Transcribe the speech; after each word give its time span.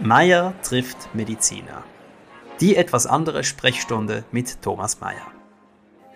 Meier 0.00 0.54
trifft 0.62 1.14
Mediziner. 1.14 1.84
Die 2.60 2.74
etwas 2.74 3.06
andere 3.06 3.44
Sprechstunde 3.44 4.24
mit 4.32 4.60
Thomas 4.60 5.00
Meier. 5.00 5.26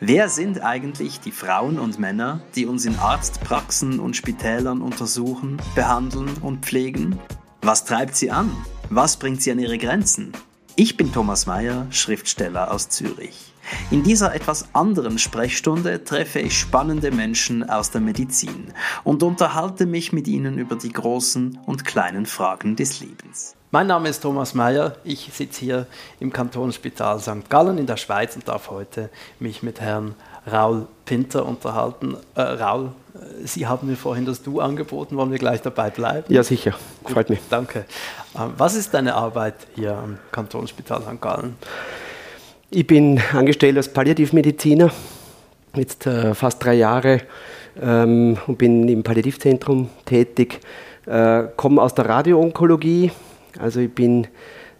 Wer 0.00 0.28
sind 0.28 0.64
eigentlich 0.64 1.20
die 1.20 1.30
Frauen 1.30 1.78
und 1.78 1.96
Männer, 1.96 2.40
die 2.56 2.66
uns 2.66 2.86
in 2.86 2.98
Arztpraxen 2.98 4.00
und 4.00 4.16
Spitälern 4.16 4.82
untersuchen, 4.82 5.62
behandeln 5.76 6.28
und 6.40 6.66
pflegen? 6.66 7.20
Was 7.62 7.84
treibt 7.84 8.16
sie 8.16 8.32
an? 8.32 8.50
Was 8.90 9.16
bringt 9.16 9.42
sie 9.42 9.52
an 9.52 9.60
ihre 9.60 9.78
Grenzen? 9.78 10.32
Ich 10.74 10.96
bin 10.96 11.12
Thomas 11.12 11.46
Meier, 11.46 11.86
Schriftsteller 11.90 12.72
aus 12.72 12.88
Zürich. 12.88 13.54
In 13.90 14.02
dieser 14.02 14.34
etwas 14.34 14.74
anderen 14.74 15.18
Sprechstunde 15.18 16.04
treffe 16.04 16.40
ich 16.40 16.58
spannende 16.58 17.10
Menschen 17.10 17.68
aus 17.68 17.90
der 17.90 18.00
Medizin 18.00 18.72
und 19.04 19.22
unterhalte 19.22 19.86
mich 19.86 20.12
mit 20.12 20.28
ihnen 20.28 20.58
über 20.58 20.76
die 20.76 20.92
großen 20.92 21.58
und 21.66 21.84
kleinen 21.84 22.26
Fragen 22.26 22.76
des 22.76 23.00
Lebens. 23.00 23.54
Mein 23.70 23.86
Name 23.86 24.08
ist 24.08 24.20
Thomas 24.20 24.54
Mayer. 24.54 24.96
Ich 25.04 25.30
sitze 25.32 25.60
hier 25.60 25.86
im 26.20 26.32
Kantonsspital 26.32 27.20
St. 27.20 27.50
Gallen 27.50 27.76
in 27.76 27.86
der 27.86 27.98
Schweiz 27.98 28.34
und 28.34 28.48
darf 28.48 28.70
heute 28.70 29.10
mich 29.40 29.62
mit 29.62 29.80
Herrn 29.80 30.14
Raul 30.50 30.86
Pinter 31.04 31.44
unterhalten. 31.44 32.16
Äh, 32.34 32.40
Raul, 32.40 32.92
äh, 33.14 33.46
Sie 33.46 33.66
haben 33.66 33.86
mir 33.86 33.96
vorhin 33.96 34.24
das 34.24 34.42
Du 34.42 34.60
angeboten. 34.60 35.16
Wollen 35.16 35.30
wir 35.30 35.38
gleich 35.38 35.60
dabei 35.60 35.90
bleiben? 35.90 36.32
Ja, 36.32 36.42
sicher. 36.42 36.74
Freut 37.04 37.28
mich. 37.28 37.40
Danke. 37.50 37.80
Äh, 38.34 38.38
was 38.56 38.74
ist 38.74 38.94
deine 38.94 39.14
Arbeit 39.14 39.54
hier 39.74 39.98
am 39.98 40.18
Kantonsspital 40.32 41.02
St. 41.02 41.20
Gallen? 41.20 41.56
Ich 42.70 42.86
bin 42.86 43.18
angestellt 43.32 43.78
als 43.78 43.88
Palliativmediziner, 43.88 44.90
jetzt 45.74 46.06
äh, 46.06 46.34
fast 46.34 46.62
drei 46.62 46.74
Jahre 46.74 47.22
ähm, 47.80 48.36
und 48.46 48.58
bin 48.58 48.86
im 48.88 49.02
Palliativzentrum 49.02 49.88
tätig. 50.04 50.60
Äh, 51.06 51.44
komme 51.56 51.80
aus 51.80 51.94
der 51.94 52.06
Radioonkologie, 52.10 53.10
also 53.58 53.80
ich 53.80 53.90
bin 53.90 54.26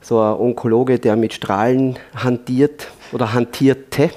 so 0.02 0.20
ein 0.20 0.34
Onkologe, 0.34 0.98
der 0.98 1.17
mit 1.17 1.33
Strahlen 1.33 1.98
hantiert 2.14 2.89
oder 3.12 3.33
hantierte, 3.33 4.11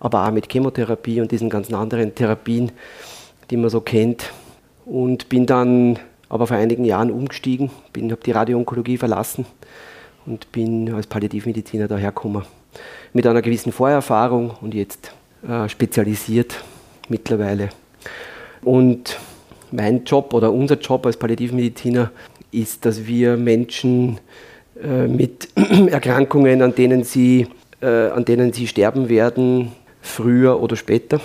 aber 0.00 0.26
auch 0.26 0.30
mit 0.32 0.50
Chemotherapie 0.50 1.20
und 1.20 1.30
diesen 1.30 1.50
ganzen 1.50 1.74
anderen 1.74 2.14
Therapien, 2.14 2.72
die 3.50 3.58
man 3.58 3.68
so 3.68 3.82
kennt. 3.82 4.32
Und 4.86 5.28
bin 5.28 5.44
dann 5.44 5.98
aber 6.30 6.46
vor 6.46 6.56
einigen 6.56 6.86
Jahren 6.86 7.10
umgestiegen, 7.10 7.70
habe 7.94 8.16
die 8.24 8.32
Radioonkologie 8.32 8.96
verlassen 8.96 9.44
und 10.24 10.50
bin 10.50 10.94
als 10.94 11.06
Palliativmediziner 11.06 11.88
dahergekommen. 11.88 12.44
Mit 13.12 13.26
einer 13.26 13.42
gewissen 13.42 13.72
Vorerfahrung 13.72 14.52
und 14.60 14.74
jetzt 14.74 15.12
äh, 15.48 15.68
spezialisiert 15.68 16.62
mittlerweile. 17.08 17.70
Und 18.62 19.18
mein 19.70 20.04
Job 20.04 20.34
oder 20.34 20.52
unser 20.52 20.78
Job 20.78 21.06
als 21.06 21.16
Palliativmediziner 21.16 22.10
ist, 22.52 22.84
dass 22.84 23.06
wir 23.06 23.36
Menschen 23.36 24.18
äh, 24.82 25.06
mit 25.06 25.48
Erkrankungen, 25.88 26.62
an 26.62 26.74
denen, 26.74 27.04
sie, 27.04 27.46
äh, 27.80 27.86
an 27.86 28.24
denen 28.24 28.52
sie 28.52 28.66
sterben 28.66 29.08
werden, 29.08 29.72
früher 30.00 30.60
oder 30.60 30.76
später, 30.76 31.20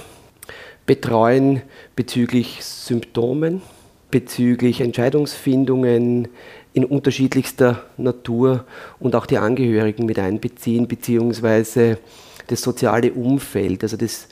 betreuen 0.86 1.62
bezüglich 1.96 2.64
Symptomen, 2.64 3.62
bezüglich 4.10 4.82
Entscheidungsfindungen 4.82 6.28
in 6.74 6.86
unterschiedlichster 6.86 7.84
Natur 7.98 8.66
und 9.00 9.16
auch 9.16 9.26
die 9.26 9.38
Angehörigen 9.38 10.06
mit 10.06 10.20
einbeziehen, 10.20 10.88
beziehungsweise 10.88 11.98
das 12.48 12.62
soziale 12.62 13.12
Umfeld, 13.12 13.84
also 13.84 13.98
das 13.98 14.28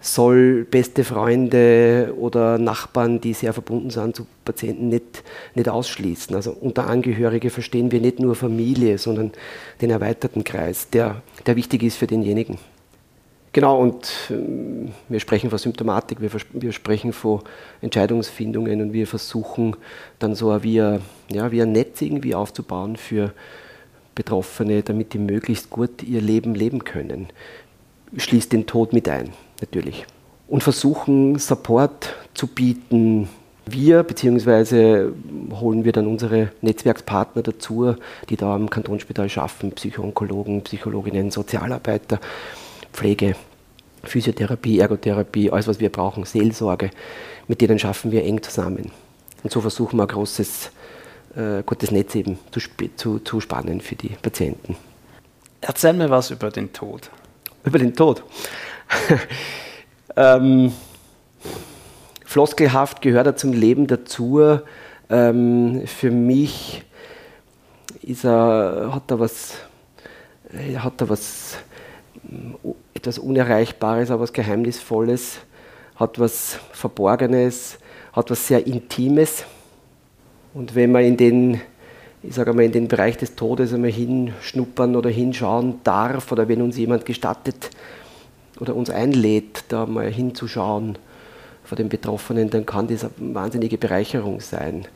soll 0.00 0.64
beste 0.64 1.02
Freunde 1.02 2.14
oder 2.16 2.58
Nachbarn, 2.58 3.20
die 3.20 3.32
sehr 3.32 3.52
verbunden 3.52 3.90
sind 3.90 4.14
zu 4.14 4.26
Patienten, 4.44 4.88
nicht, 4.88 5.24
nicht 5.54 5.68
ausschließen. 5.68 6.36
Also 6.36 6.52
unter 6.52 6.86
Angehörige 6.86 7.50
verstehen 7.50 7.90
wir 7.90 8.00
nicht 8.00 8.20
nur 8.20 8.36
Familie, 8.36 8.98
sondern 8.98 9.32
den 9.80 9.90
erweiterten 9.90 10.44
Kreis, 10.44 10.88
der, 10.90 11.22
der 11.46 11.56
wichtig 11.56 11.82
ist 11.82 11.96
für 11.96 12.06
denjenigen. 12.06 12.58
Genau, 13.58 13.80
und 13.80 14.08
ähm, 14.30 14.92
wir 15.08 15.18
sprechen 15.18 15.50
von 15.50 15.58
Symptomatik, 15.58 16.20
wir, 16.20 16.30
wir, 16.52 16.70
sprechen 16.70 17.12
von 17.12 17.40
Entscheidungsfindungen 17.80 18.80
und 18.80 18.92
wir 18.92 19.08
versuchen 19.08 19.74
dann 20.20 20.36
so 20.36 20.62
wie 20.62 20.80
ein, 20.80 21.00
ja, 21.28 21.50
wie 21.50 21.60
ein 21.60 21.72
Netz 21.72 22.00
irgendwie 22.00 22.36
aufzubauen 22.36 22.94
für 22.94 23.32
Betroffene, 24.14 24.84
damit 24.84 25.12
die 25.12 25.18
möglichst 25.18 25.70
gut 25.70 26.04
ihr 26.04 26.20
Leben 26.20 26.54
leben 26.54 26.84
können. 26.84 27.30
Schließt 28.16 28.52
den 28.52 28.66
Tod 28.66 28.92
mit 28.92 29.08
ein 29.08 29.30
natürlich. 29.60 30.06
Und 30.46 30.62
versuchen 30.62 31.36
Support 31.40 32.14
zu 32.34 32.46
bieten. 32.46 33.28
Wir, 33.66 34.04
beziehungsweise 34.04 35.12
holen 35.50 35.84
wir 35.84 35.90
dann 35.90 36.06
unsere 36.06 36.52
Netzwerkspartner 36.60 37.42
dazu, 37.42 37.96
die 38.28 38.36
da 38.36 38.54
am 38.54 38.70
Kantonsspital 38.70 39.28
schaffen, 39.28 39.72
Psychoonkologen, 39.72 40.62
Psychologinnen, 40.62 41.32
Sozialarbeiter, 41.32 42.20
Pflege, 42.92 43.34
Physiotherapie, 44.08 44.80
Ergotherapie, 44.80 45.50
alles 45.50 45.68
was 45.68 45.80
wir 45.80 45.90
brauchen, 45.90 46.24
Seelsorge, 46.24 46.90
mit 47.46 47.60
denen 47.60 47.78
schaffen 47.78 48.10
wir 48.10 48.24
eng 48.24 48.42
zusammen. 48.42 48.90
Und 49.42 49.52
so 49.52 49.60
versuchen 49.60 49.96
wir 49.98 50.02
ein 50.02 50.08
großes, 50.08 50.70
äh, 51.36 51.62
gutes 51.64 51.90
Netz 51.90 52.14
eben 52.14 52.38
zu, 52.50 52.60
zu, 52.96 53.18
zu 53.20 53.40
spannen 53.40 53.80
für 53.80 53.94
die 53.94 54.08
Patienten. 54.20 54.76
Erzähl 55.60 55.92
mir 55.92 56.10
was 56.10 56.30
über 56.30 56.50
den 56.50 56.72
Tod. 56.72 57.10
Über 57.64 57.78
den 57.78 57.94
Tod. 57.94 58.22
ähm, 60.16 60.72
floskelhaft 62.24 63.02
gehört 63.02 63.26
er 63.26 63.36
zum 63.36 63.52
Leben 63.52 63.86
dazu. 63.86 64.60
Ähm, 65.10 65.82
für 65.86 66.10
mich 66.10 66.84
ist 68.02 68.24
er, 68.24 68.90
hat 68.94 69.10
er 69.10 69.18
was, 69.18 69.54
hat 70.76 71.00
er 71.00 71.08
was, 71.08 71.58
etwas 72.98 73.18
Unerreichbares, 73.18 74.10
aber 74.10 74.22
was 74.22 74.32
Geheimnisvolles, 74.32 75.38
hat 75.96 76.18
was 76.18 76.58
Verborgenes, 76.72 77.78
hat 78.12 78.30
was 78.30 78.46
sehr 78.46 78.66
Intimes. 78.66 79.44
Und 80.54 80.74
wenn 80.74 80.92
man 80.92 81.04
in 81.04 81.16
den, 81.16 81.60
ich 82.22 82.34
sage 82.34 82.52
mal, 82.52 82.64
in 82.64 82.72
den 82.72 82.88
Bereich 82.88 83.16
des 83.16 83.36
Todes 83.36 83.72
einmal 83.72 83.90
hinschnuppern 83.90 84.96
oder 84.96 85.10
hinschauen 85.10 85.80
darf, 85.84 86.32
oder 86.32 86.48
wenn 86.48 86.60
uns 86.60 86.76
jemand 86.76 87.06
gestattet, 87.06 87.70
oder 88.60 88.74
uns 88.74 88.90
einlädt, 88.90 89.64
da 89.68 89.86
mal 89.86 90.10
hinzuschauen 90.10 90.98
vor 91.62 91.76
den 91.76 91.88
Betroffenen, 91.88 92.50
dann 92.50 92.66
kann 92.66 92.88
das 92.88 93.04
eine 93.04 93.34
wahnsinnige 93.34 93.78
Bereicherung 93.78 94.40
sein. 94.40 94.86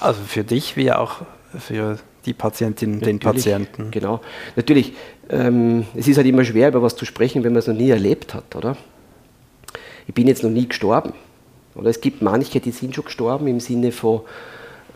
Also 0.00 0.20
für 0.22 0.44
dich 0.44 0.76
wie 0.76 0.92
auch 0.92 1.22
für 1.58 1.98
die 2.26 2.34
Patientinnen 2.34 2.96
und 2.96 3.06
den 3.06 3.18
Patienten. 3.18 3.90
Genau. 3.90 4.20
Natürlich, 4.56 4.92
ähm, 5.30 5.86
es 5.94 6.08
ist 6.08 6.16
halt 6.16 6.26
immer 6.26 6.44
schwer, 6.44 6.68
über 6.68 6.82
was 6.82 6.96
zu 6.96 7.04
sprechen, 7.04 7.44
wenn 7.44 7.52
man 7.52 7.60
es 7.60 7.66
noch 7.66 7.74
nie 7.74 7.90
erlebt 7.90 8.34
hat, 8.34 8.56
oder? 8.56 8.76
Ich 10.06 10.14
bin 10.14 10.26
jetzt 10.26 10.42
noch 10.42 10.50
nie 10.50 10.68
gestorben. 10.68 11.12
Oder 11.74 11.90
es 11.90 12.00
gibt 12.00 12.22
manche, 12.22 12.60
die 12.60 12.70
sind 12.70 12.94
schon 12.94 13.04
gestorben 13.04 13.46
im 13.46 13.60
Sinne 13.60 13.92
von 13.92 14.22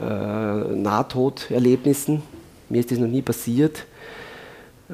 äh, 0.00 0.04
Nahtoderlebnissen. 0.04 2.22
Mir 2.68 2.80
ist 2.80 2.90
das 2.90 2.98
noch 2.98 3.08
nie 3.08 3.22
passiert. 3.22 3.84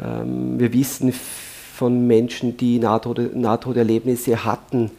Ähm, 0.00 0.58
wir 0.58 0.72
wissen 0.72 1.12
von 1.12 2.06
Menschen, 2.06 2.56
die 2.56 2.78
Nahtod 2.78 3.36
Nahtoderlebnisse 3.36 4.44
hatten, 4.44 4.90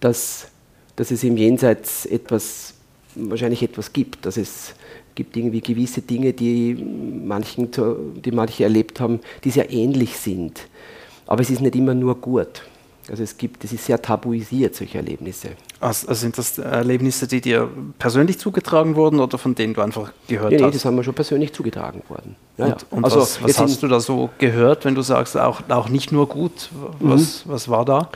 dass, 0.00 0.48
dass 0.96 1.10
es 1.10 1.24
im 1.24 1.36
Jenseits 1.36 2.04
etwas, 2.04 2.74
wahrscheinlich 3.14 3.62
etwas 3.62 3.92
gibt, 3.92 4.26
dass 4.26 4.36
es 4.36 4.74
gibt 5.14 5.36
irgendwie 5.36 5.60
gewisse 5.60 6.02
Dinge, 6.02 6.32
die, 6.32 6.74
manchen, 6.74 7.70
die 8.24 8.30
manche 8.30 8.64
erlebt 8.64 9.00
haben, 9.00 9.20
die 9.44 9.50
sehr 9.50 9.70
ähnlich 9.70 10.16
sind. 10.16 10.60
Aber 11.26 11.42
es 11.42 11.50
ist 11.50 11.60
nicht 11.60 11.76
immer 11.76 11.94
nur 11.94 12.16
gut. 12.16 12.62
Also 13.10 13.22
es 13.22 13.36
gibt, 13.36 13.62
es 13.64 13.72
ist 13.72 13.84
sehr 13.84 14.00
tabuisiert, 14.00 14.74
solche 14.74 14.98
Erlebnisse. 14.98 15.50
Also 15.78 16.14
sind 16.14 16.38
das 16.38 16.56
Erlebnisse, 16.58 17.26
die 17.26 17.42
dir 17.42 17.68
persönlich 17.98 18.38
zugetragen 18.38 18.96
wurden 18.96 19.20
oder 19.20 19.36
von 19.36 19.54
denen 19.54 19.74
du 19.74 19.82
einfach 19.82 20.12
gehört 20.26 20.52
nee, 20.52 20.56
hast? 20.56 20.64
Nee, 20.64 20.70
das 20.72 20.84
haben 20.86 20.94
mir 20.94 21.04
schon 21.04 21.14
persönlich 21.14 21.52
zugetragen 21.52 22.02
worden. 22.08 22.36
Ja, 22.56 22.66
und, 22.66 22.70
ja. 22.70 22.76
und 22.90 23.04
also, 23.04 23.20
was, 23.20 23.42
was 23.42 23.58
hast 23.58 23.82
du 23.82 23.88
da 23.88 24.00
so 24.00 24.30
gehört, 24.38 24.86
wenn 24.86 24.94
du 24.94 25.02
sagst, 25.02 25.36
auch, 25.36 25.60
auch 25.68 25.90
nicht 25.90 26.12
nur 26.12 26.28
gut? 26.28 26.70
Was, 27.00 27.44
mhm. 27.44 27.50
was 27.50 27.68
war 27.68 27.84
da? 27.84 28.08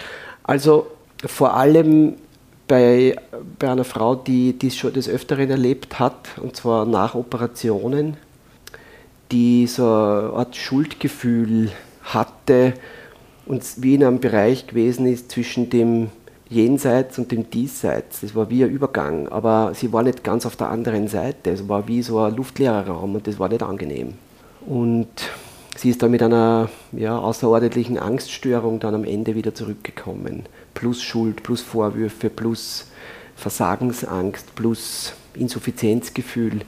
Also 0.42 0.86
vor 1.26 1.54
allem 1.54 2.14
bei, 2.68 3.16
bei 3.58 3.70
einer 3.70 3.84
Frau, 3.84 4.14
die 4.14 4.52
dies 4.52 4.76
schon 4.76 4.92
des 4.92 5.08
Öfteren 5.08 5.50
erlebt 5.50 5.98
hat, 5.98 6.38
und 6.40 6.54
zwar 6.54 6.86
nach 6.86 7.14
Operationen, 7.14 8.16
die 9.32 9.66
so 9.66 9.84
eine 9.84 10.32
Art 10.34 10.56
Schuldgefühl 10.56 11.70
hatte, 12.02 12.74
und 13.46 13.64
wie 13.78 13.94
in 13.94 14.04
einem 14.04 14.20
Bereich 14.20 14.66
gewesen 14.66 15.06
ist 15.06 15.32
zwischen 15.32 15.70
dem 15.70 16.10
Jenseits 16.50 17.18
und 17.18 17.32
dem 17.32 17.50
Diesseits. 17.50 18.20
Das 18.20 18.34
war 18.34 18.50
wie 18.50 18.62
ein 18.62 18.70
Übergang, 18.70 19.28
aber 19.28 19.72
sie 19.74 19.92
war 19.92 20.02
nicht 20.02 20.22
ganz 20.22 20.46
auf 20.46 20.56
der 20.56 20.68
anderen 20.68 21.08
Seite. 21.08 21.50
Es 21.50 21.68
war 21.68 21.88
wie 21.88 22.02
so 22.02 22.18
ein 22.20 22.36
luftleerer 22.36 22.86
Raum 22.86 23.14
und 23.14 23.26
das 23.26 23.38
war 23.38 23.48
nicht 23.48 23.62
angenehm. 23.62 24.14
Und 24.66 25.08
sie 25.76 25.90
ist 25.90 26.02
dann 26.02 26.10
mit 26.10 26.22
einer 26.22 26.68
ja, 26.92 27.18
außerordentlichen 27.18 27.98
Angststörung 27.98 28.80
dann 28.80 28.94
am 28.94 29.04
Ende 29.04 29.34
wieder 29.34 29.54
zurückgekommen. 29.54 30.44
Plus 30.78 31.02
Schuld, 31.02 31.42
plus 31.42 31.60
Vorwürfe, 31.60 32.30
plus 32.30 32.86
Versagensangst, 33.34 34.54
plus 34.54 35.12
Insuffizienzgefühl. 35.34 36.60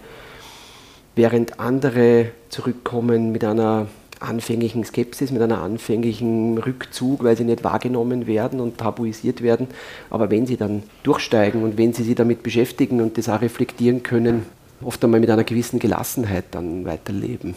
während 1.14 1.60
andere 1.60 2.32
zurückkommen 2.48 3.30
mit 3.30 3.44
einer 3.44 3.86
anfänglichen 4.18 4.84
Skepsis, 4.84 5.30
mit 5.30 5.42
einer 5.42 5.62
anfänglichen 5.62 6.58
Rückzug, 6.58 7.22
weil 7.22 7.36
sie 7.36 7.44
nicht 7.44 7.62
wahrgenommen 7.62 8.26
werden 8.26 8.58
und 8.58 8.78
tabuisiert 8.78 9.42
werden. 9.42 9.68
Aber 10.10 10.28
wenn 10.32 10.44
sie 10.46 10.56
dann 10.56 10.82
durchsteigen 11.04 11.62
und 11.62 11.78
wenn 11.78 11.92
sie 11.92 12.02
sich 12.02 12.16
damit 12.16 12.42
beschäftigen 12.42 13.00
und 13.00 13.16
das 13.16 13.28
auch 13.28 13.42
reflektieren 13.42 14.02
können, 14.02 14.44
oft 14.82 15.04
einmal 15.04 15.20
mit 15.20 15.30
einer 15.30 15.44
gewissen 15.44 15.78
Gelassenheit 15.78 16.46
dann 16.50 16.84
weiterleben 16.84 17.54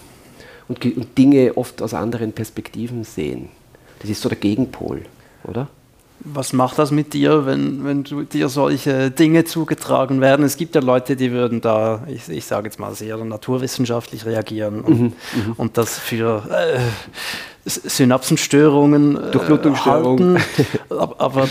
und, 0.67 0.85
und 0.85 1.17
Dinge 1.17 1.57
oft 1.57 1.81
aus 1.81 1.95
anderen 1.95 2.31
Perspektiven 2.31 3.03
sehen. 3.03 3.50
Das 4.01 4.09
ist 4.11 4.21
so 4.21 4.29
der 4.29 4.38
Gegenpol, 4.38 5.01
oder? 5.45 5.67
Was 6.25 6.54
macht 6.54 6.80
das 6.80 6.92
mit 6.92 7.14
dir, 7.14 7.46
wenn, 7.46 7.84
wenn 7.84 8.04
du, 8.04 8.24
dir 8.24 8.48
solche 8.48 9.12
Dinge 9.12 9.44
zugetragen 9.44 10.22
werden? 10.22 10.46
Es 10.46 10.56
gibt 10.56 10.74
ja 10.74 10.81
Leute, 10.81 11.18
die 11.18 11.31
würden 11.31 11.60
da, 11.60 12.04
ich, 12.08 12.30
ich 12.30 12.46
sage 12.46 12.68
jetzt 12.68 12.80
mal, 12.80 12.96
sehr 12.96 13.18
naturwissenschaftlich 13.18 14.25
reagieren 14.25 14.81
und, 14.81 15.00
mhm, 15.00 15.06
mhm. 15.06 15.54
und 15.58 15.78
das 15.78 16.00
für 16.00 16.44
äh, 16.50 16.80
Synapsenstörungen 17.66 19.18
äh, 19.18 19.31
Durchblutungsstörung. 19.31 20.36
halten. 20.36 20.44
aber, 20.90 21.20
aber 21.20 21.50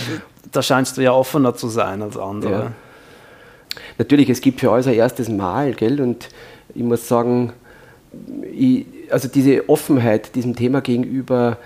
da 0.51 0.63
scheinst 0.63 0.97
du 0.97 1.03
ja 1.03 1.13
offener 1.13 1.55
zu 1.55 1.69
sein 1.69 2.01
als 2.01 2.17
andere. 2.17 2.53
Ja. 2.53 2.73
Natürlich, 3.99 4.31
es 4.31 4.41
gibt 4.41 4.61
für 4.61 4.71
alles 4.71 4.87
ein 4.87 4.95
erstes 4.95 5.29
Mal, 5.29 5.75
gell? 5.75 6.01
Und 6.01 6.29
ich 6.75 6.83
muss 6.83 7.09
sagen, 7.09 7.53
ich, 8.51 8.87
also 9.11 9.29
diese 9.29 9.69
Offenheit 9.69 10.35
diesem 10.35 10.57
Thema 10.57 10.81
gegenüber, 10.81 11.59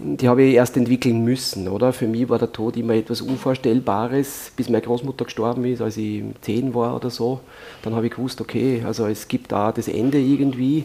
die 0.00 0.28
habe 0.28 0.42
ich 0.42 0.54
erst 0.54 0.76
entwickeln 0.76 1.24
müssen, 1.24 1.68
oder? 1.68 1.92
Für 1.92 2.06
mich 2.06 2.28
war 2.28 2.38
der 2.38 2.52
Tod 2.52 2.76
immer 2.76 2.94
etwas 2.94 3.20
Unvorstellbares, 3.20 4.52
bis 4.56 4.68
meine 4.68 4.82
Großmutter 4.82 5.24
gestorben 5.24 5.64
ist, 5.64 5.80
als 5.80 5.96
ich 5.96 6.22
zehn 6.40 6.72
war 6.74 6.94
oder 6.94 7.10
so. 7.10 7.40
Dann 7.82 7.94
habe 7.94 8.06
ich 8.06 8.12
gewusst, 8.12 8.40
okay, 8.40 8.82
also 8.86 9.06
es 9.06 9.26
gibt 9.26 9.52
da 9.52 9.72
das 9.72 9.88
Ende 9.88 10.18
irgendwie. 10.18 10.84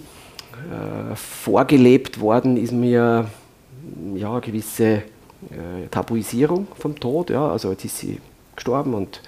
Äh, 0.53 1.15
vorgelebt 1.15 2.19
worden 2.19 2.57
ist 2.57 2.71
mir 2.71 3.27
ja 4.15 4.31
eine 4.31 4.41
gewisse 4.41 4.85
äh, 4.85 5.87
Tabuisierung 5.89 6.67
vom 6.77 6.99
Tod, 6.99 7.29
ja. 7.29 7.49
Also 7.49 7.71
jetzt 7.71 7.85
ist 7.85 7.97
sie 7.97 8.19
gestorben 8.55 8.93
und 8.93 9.21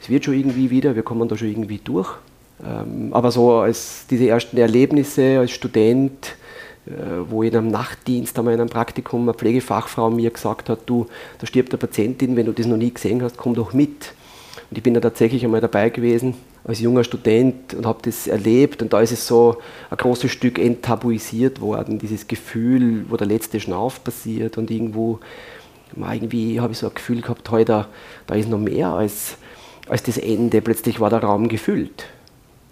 es 0.00 0.08
wird 0.08 0.24
schon 0.24 0.34
irgendwie 0.34 0.70
wieder, 0.70 0.94
wir 0.94 1.02
kommen 1.02 1.28
da 1.28 1.36
schon 1.36 1.48
irgendwie 1.48 1.80
durch. 1.82 2.10
Ähm, 2.64 3.12
aber 3.12 3.30
so 3.30 3.52
als 3.54 4.06
diese 4.08 4.28
ersten 4.28 4.56
Erlebnisse 4.56 5.38
als 5.38 5.50
Student, 5.50 6.36
wo 7.28 7.42
in 7.42 7.56
einem 7.56 7.68
Nachtdienst 7.68 8.36
einmal 8.38 8.54
in 8.54 8.60
einem 8.60 8.70
Praktikum 8.70 9.22
eine 9.22 9.34
Pflegefachfrau 9.34 10.10
mir 10.10 10.30
gesagt 10.30 10.68
hat, 10.68 10.80
du, 10.86 11.06
da 11.38 11.46
stirbt 11.46 11.72
eine 11.72 11.78
Patientin, 11.78 12.34
wenn 12.36 12.46
du 12.46 12.52
das 12.52 12.66
noch 12.66 12.76
nie 12.76 12.92
gesehen 12.92 13.22
hast, 13.22 13.36
komm 13.36 13.54
doch 13.54 13.72
mit. 13.72 14.14
Und 14.70 14.76
ich 14.76 14.82
bin 14.82 14.94
da 14.94 15.00
tatsächlich 15.00 15.44
einmal 15.44 15.60
dabei 15.60 15.90
gewesen 15.90 16.34
als 16.64 16.80
junger 16.80 17.04
Student 17.04 17.74
und 17.74 17.86
habe 17.86 18.00
das 18.02 18.26
erlebt 18.26 18.82
und 18.82 18.92
da 18.92 19.00
ist 19.00 19.12
es 19.12 19.26
so 19.26 19.58
ein 19.90 19.96
großes 19.96 20.30
Stück 20.30 20.58
enttabuisiert 20.58 21.60
worden, 21.60 21.98
dieses 21.98 22.28
Gefühl, 22.28 23.04
wo 23.08 23.16
der 23.16 23.26
letzte 23.26 23.58
Schnauf 23.58 24.02
passiert 24.04 24.58
und 24.58 24.70
irgendwo, 24.70 25.18
irgendwie 25.96 26.60
habe 26.60 26.72
ich 26.72 26.78
so 26.78 26.88
ein 26.88 26.94
Gefühl 26.94 27.20
gehabt, 27.20 27.50
heute, 27.50 27.64
da, 27.64 27.88
da 28.26 28.34
ist 28.34 28.48
noch 28.48 28.58
mehr 28.58 28.88
als, 28.88 29.36
als 29.88 30.02
das 30.04 30.18
Ende. 30.18 30.62
Plötzlich 30.62 31.00
war 31.00 31.10
der 31.10 31.22
Raum 31.22 31.48
gefüllt. 31.48 32.06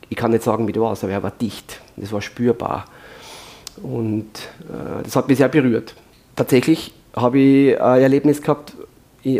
Ich 0.08 0.16
kann 0.16 0.30
nicht 0.30 0.44
sagen, 0.44 0.66
wie 0.68 0.72
du 0.72 0.80
warst, 0.80 1.04
aber 1.04 1.12
er 1.12 1.22
war 1.22 1.30
dicht. 1.32 1.80
Das 1.96 2.12
war 2.12 2.22
spürbar. 2.22 2.86
Und 3.82 4.26
äh, 4.68 5.02
das 5.02 5.16
hat 5.16 5.28
mich 5.28 5.38
sehr 5.38 5.48
berührt. 5.48 5.94
Tatsächlich 6.36 6.92
habe 7.14 7.38
ich 7.38 7.80
ein 7.80 8.02
Erlebnis 8.02 8.40
gehabt 8.40 8.74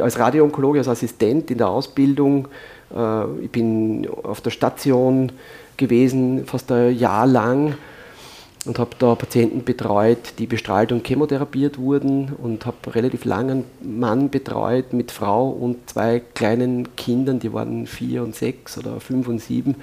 als 0.00 0.18
Radioonkologe, 0.18 0.78
als 0.78 0.88
Assistent 0.88 1.50
in 1.50 1.58
der 1.58 1.68
Ausbildung. 1.68 2.48
Äh, 2.94 3.24
ich 3.42 3.50
bin 3.50 4.08
auf 4.22 4.40
der 4.40 4.50
Station 4.50 5.32
gewesen, 5.76 6.44
fast 6.46 6.70
ein 6.72 6.96
Jahr 6.96 7.26
lang 7.26 7.74
und 8.66 8.78
habe 8.78 8.90
da 8.98 9.14
Patienten 9.14 9.64
betreut, 9.64 10.34
die 10.38 10.46
bestrahlt 10.46 10.92
und 10.92 11.06
chemotherapiert 11.06 11.78
wurden 11.78 12.32
und 12.42 12.66
habe 12.66 12.94
relativ 12.94 13.24
lange 13.24 13.52
einen 13.52 13.64
Mann 13.98 14.28
betreut 14.28 14.92
mit 14.92 15.10
Frau 15.10 15.48
und 15.48 15.88
zwei 15.88 16.20
kleinen 16.34 16.94
Kindern, 16.96 17.40
die 17.40 17.52
waren 17.52 17.86
vier 17.86 18.22
und 18.22 18.34
sechs 18.34 18.76
oder 18.76 19.00
fünf 19.00 19.28
und 19.28 19.40
sieben. 19.40 19.76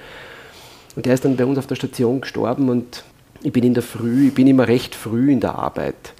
Und 0.94 1.06
der 1.06 1.14
ist 1.14 1.24
dann 1.24 1.36
bei 1.36 1.44
uns 1.44 1.58
auf 1.58 1.66
der 1.66 1.74
Station 1.74 2.20
gestorben 2.20 2.68
und 2.68 3.04
ich 3.42 3.52
bin 3.52 3.64
in 3.64 3.74
der 3.74 3.82
Früh, 3.82 4.28
ich 4.28 4.34
bin 4.34 4.46
immer 4.46 4.68
recht 4.68 4.94
früh 4.94 5.30
in 5.30 5.40
der 5.40 5.54
Arbeit, 5.54 6.14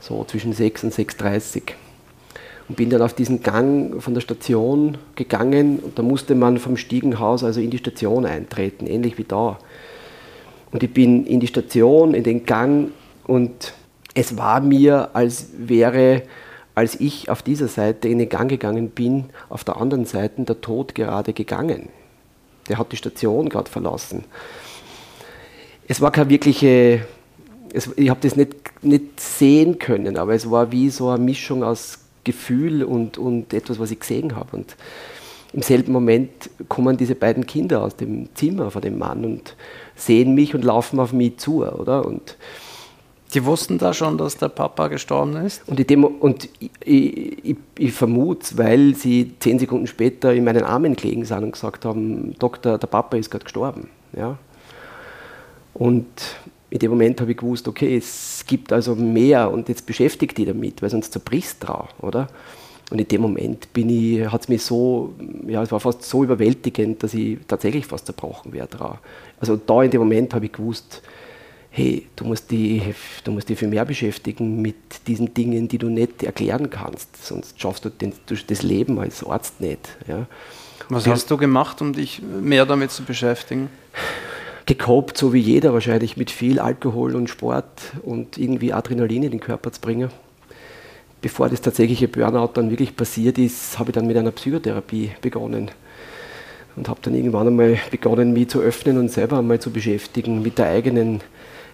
so 0.00 0.24
zwischen 0.24 0.52
6 0.52 0.84
und 0.84 0.94
6.30 0.94 1.62
und 2.68 2.76
bin 2.76 2.90
dann 2.90 3.02
auf 3.02 3.14
diesen 3.14 3.42
Gang 3.42 4.02
von 4.02 4.14
der 4.14 4.20
Station 4.20 4.98
gegangen 5.14 5.78
und 5.78 5.98
da 5.98 6.02
musste 6.02 6.34
man 6.34 6.58
vom 6.58 6.76
Stiegenhaus 6.76 7.42
also 7.44 7.60
in 7.60 7.70
die 7.70 7.78
Station 7.78 8.26
eintreten, 8.26 8.86
ähnlich 8.86 9.18
wie 9.18 9.24
da. 9.24 9.58
Und 10.70 10.82
ich 10.82 10.92
bin 10.92 11.26
in 11.26 11.40
die 11.40 11.46
Station, 11.46 12.14
in 12.14 12.24
den 12.24 12.46
Gang 12.46 12.92
und 13.24 13.74
es 14.14 14.36
war 14.36 14.60
mir, 14.60 15.10
als 15.14 15.48
wäre, 15.56 16.22
als 16.74 16.98
ich 17.00 17.30
auf 17.30 17.42
dieser 17.42 17.68
Seite 17.68 18.08
in 18.08 18.18
den 18.18 18.28
Gang 18.28 18.48
gegangen 18.48 18.90
bin, 18.90 19.26
auf 19.48 19.64
der 19.64 19.76
anderen 19.76 20.04
Seite 20.04 20.42
der 20.42 20.60
Tod 20.60 20.94
gerade 20.94 21.32
gegangen. 21.32 21.88
Der 22.68 22.78
hat 22.78 22.92
die 22.92 22.96
Station 22.96 23.48
gerade 23.48 23.70
verlassen 23.70 24.24
es 25.92 26.00
war 26.00 26.10
keine 26.10 26.30
wirkliche, 26.30 27.04
es, 27.74 27.90
ich 27.96 28.08
habe 28.08 28.20
das 28.22 28.34
nicht, 28.34 28.54
nicht 28.82 29.20
sehen 29.20 29.78
können, 29.78 30.16
aber 30.16 30.32
es 30.32 30.50
war 30.50 30.72
wie 30.72 30.88
so 30.88 31.10
eine 31.10 31.22
Mischung 31.22 31.62
aus 31.62 31.98
Gefühl 32.24 32.82
und, 32.82 33.18
und 33.18 33.52
etwas, 33.52 33.78
was 33.78 33.90
ich 33.90 34.00
gesehen 34.00 34.34
habe. 34.34 34.56
Und 34.56 34.74
im 35.52 35.60
selben 35.60 35.92
Moment 35.92 36.30
kommen 36.68 36.96
diese 36.96 37.14
beiden 37.14 37.44
Kinder 37.44 37.82
aus 37.82 37.94
dem 37.94 38.34
Zimmer 38.34 38.70
von 38.70 38.80
dem 38.80 38.96
Mann 38.96 39.22
und 39.26 39.54
sehen 39.94 40.34
mich 40.34 40.54
und 40.54 40.64
laufen 40.64 40.98
auf 40.98 41.12
mich 41.12 41.36
zu, 41.36 41.62
oder? 41.62 42.06
Und 42.06 42.38
die 43.34 43.44
wussten 43.44 43.76
da 43.76 43.92
schon, 43.92 44.16
dass 44.16 44.38
der 44.38 44.48
Papa 44.48 44.88
gestorben 44.88 45.36
ist? 45.44 45.60
Und, 45.68 45.78
ich, 45.78 45.90
und 45.94 46.48
ich, 46.58 46.70
ich, 46.86 47.56
ich 47.76 47.92
vermute 47.92 48.56
weil 48.56 48.94
sie 48.94 49.34
zehn 49.40 49.58
Sekunden 49.58 49.86
später 49.86 50.32
in 50.32 50.44
meinen 50.44 50.64
Armen 50.64 50.96
gelegen 50.96 51.26
sind 51.26 51.42
und 51.42 51.52
gesagt 51.52 51.84
haben, 51.84 52.34
Doktor, 52.38 52.78
der 52.78 52.86
Papa 52.86 53.18
ist 53.18 53.30
gerade 53.30 53.44
gestorben. 53.44 53.90
Ja? 54.16 54.38
Und 55.74 56.06
in 56.70 56.78
dem 56.78 56.90
Moment 56.90 57.20
habe 57.20 57.32
ich 57.32 57.36
gewusst, 57.36 57.68
okay, 57.68 57.96
es 57.96 58.44
gibt 58.46 58.72
also 58.72 58.94
mehr 58.94 59.50
und 59.50 59.68
jetzt 59.68 59.86
beschäftigt 59.86 60.38
die 60.38 60.44
damit, 60.44 60.80
weil 60.80 60.90
sonst 60.90 61.12
zerbricht 61.12 61.56
drauf, 61.60 61.88
oder? 62.00 62.28
Und 62.90 62.98
in 62.98 63.08
dem 63.08 63.22
Moment 63.22 63.68
hat 64.30 64.40
es 64.42 64.48
mich 64.48 64.62
so, 64.62 65.14
ja, 65.46 65.62
es 65.62 65.72
war 65.72 65.80
fast 65.80 66.02
so 66.02 66.24
überwältigend, 66.24 67.02
dass 67.02 67.14
ich 67.14 67.38
tatsächlich 67.48 67.86
fast 67.86 68.06
zerbrochen 68.06 68.52
wäre 68.52 68.66
drauf. 68.66 68.98
Also 69.40 69.56
da 69.56 69.82
in 69.82 69.90
dem 69.90 70.00
Moment 70.00 70.34
habe 70.34 70.46
ich 70.46 70.52
gewusst, 70.52 71.02
hey, 71.70 72.06
du 72.16 72.24
musst, 72.24 72.50
dich, 72.50 72.82
du 73.24 73.32
musst 73.32 73.48
dich 73.48 73.58
viel 73.58 73.68
mehr 73.68 73.86
beschäftigen 73.86 74.60
mit 74.60 74.76
diesen 75.06 75.32
Dingen, 75.32 75.68
die 75.68 75.78
du 75.78 75.88
nicht 75.88 76.22
erklären 76.22 76.68
kannst, 76.68 77.24
sonst 77.24 77.58
schaffst 77.58 77.86
du 77.86 77.88
den, 77.88 78.12
das 78.26 78.62
Leben 78.62 78.98
als 78.98 79.24
Arzt 79.24 79.60
nicht. 79.60 79.88
Ja. 80.06 80.26
Was 80.90 81.06
hast 81.06 81.30
du 81.30 81.38
gemacht, 81.38 81.80
um 81.80 81.94
dich 81.94 82.20
mehr 82.20 82.66
damit 82.66 82.90
zu 82.90 83.04
beschäftigen? 83.04 83.70
Gekopt, 84.66 85.16
so 85.16 85.32
wie 85.32 85.40
jeder 85.40 85.72
wahrscheinlich, 85.72 86.16
mit 86.16 86.30
viel 86.30 86.58
Alkohol 86.58 87.16
und 87.16 87.28
Sport 87.28 87.92
und 88.02 88.38
irgendwie 88.38 88.72
Adrenalin 88.72 89.24
in 89.24 89.30
den 89.32 89.40
Körper 89.40 89.72
zu 89.72 89.80
bringen. 89.80 90.10
Bevor 91.20 91.48
das 91.48 91.60
tatsächliche 91.60 92.08
Burnout 92.08 92.52
dann 92.54 92.70
wirklich 92.70 92.96
passiert 92.96 93.38
ist, 93.38 93.78
habe 93.78 93.90
ich 93.90 93.94
dann 93.94 94.06
mit 94.06 94.16
einer 94.16 94.32
Psychotherapie 94.32 95.12
begonnen 95.20 95.70
und 96.76 96.88
habe 96.88 97.00
dann 97.02 97.14
irgendwann 97.14 97.46
einmal 97.46 97.78
begonnen, 97.90 98.32
mich 98.32 98.48
zu 98.48 98.60
öffnen 98.60 98.98
und 98.98 99.10
selber 99.10 99.38
einmal 99.38 99.60
zu 99.60 99.70
beschäftigen 99.70 100.42
mit 100.42 100.58
der 100.58 100.68
eigenen 100.68 101.20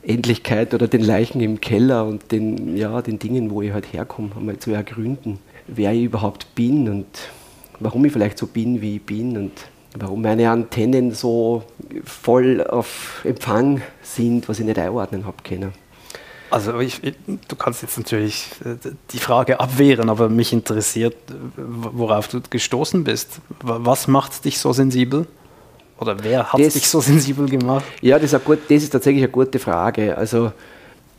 Endlichkeit 0.03 0.75
oder 0.75 0.89
den 0.89 1.03
Leichen 1.03 1.41
im 1.41 1.61
Keller 1.61 2.07
und 2.07 2.31
den, 2.33 2.77
ja, 2.77 3.01
den 3.03 3.19
Dingen, 3.19 3.51
wo 3.51 3.63
ich 3.63 3.73
halt 3.73 3.93
herkomme, 3.93 4.31
einmal 4.37 4.59
zu 4.59 4.71
ergründen, 4.71 5.39
wer 5.67 5.93
ich 5.93 6.05
überhaupt 6.05 6.55
bin 6.55 6.89
und 6.89 7.07
warum 7.81 8.05
ich 8.05 8.13
vielleicht 8.13 8.39
so 8.39 8.47
bin, 8.47 8.81
wie 8.81 8.97
ich 8.97 9.03
bin 9.03 9.37
und 9.37 9.53
warum 10.01 10.23
meine 10.23 10.51
Antennen 10.51 11.13
so 11.13 11.63
voll 12.05 12.65
auf 12.67 13.23
Empfang 13.25 13.83
sind, 14.03 14.49
was 14.49 14.61
ich 14.61 14.67
nicht 14.67 14.79
einordnen 14.79 15.27
habe 15.27 15.37
können. 15.43 15.73
Also 16.51 16.79
ich, 16.81 17.01
du 17.27 17.57
kannst 17.57 17.83
jetzt 17.83 17.99
natürlich 17.99 18.49
äh, 18.65 18.77
die 19.11 19.19
Frage 19.19 19.61
abwehren, 19.61 20.09
aber 20.09 20.31
mich 20.31 20.53
interessiert, 20.53 21.17
worauf 21.57 22.29
du 22.29 22.41
gestoßen 22.49 23.05
bist. 23.05 23.41
Was 23.61 24.09
macht 24.09 24.45
dich 24.45 24.59
so 24.59 24.73
sensibel? 24.73 25.27
Oder 25.99 26.23
wer 26.23 26.53
hat 26.53 26.61
das, 26.61 26.75
dich 26.75 26.89
so 26.89 27.01
sensibel 27.01 27.49
gemacht? 27.49 27.85
Ja, 28.01 28.19
das 28.19 28.33
ist, 28.33 28.45
gut, 28.45 28.61
das 28.69 28.83
ist 28.83 28.91
tatsächlich 28.91 29.25
eine 29.25 29.33
gute 29.33 29.59
Frage. 29.59 30.17
Also 30.17 30.53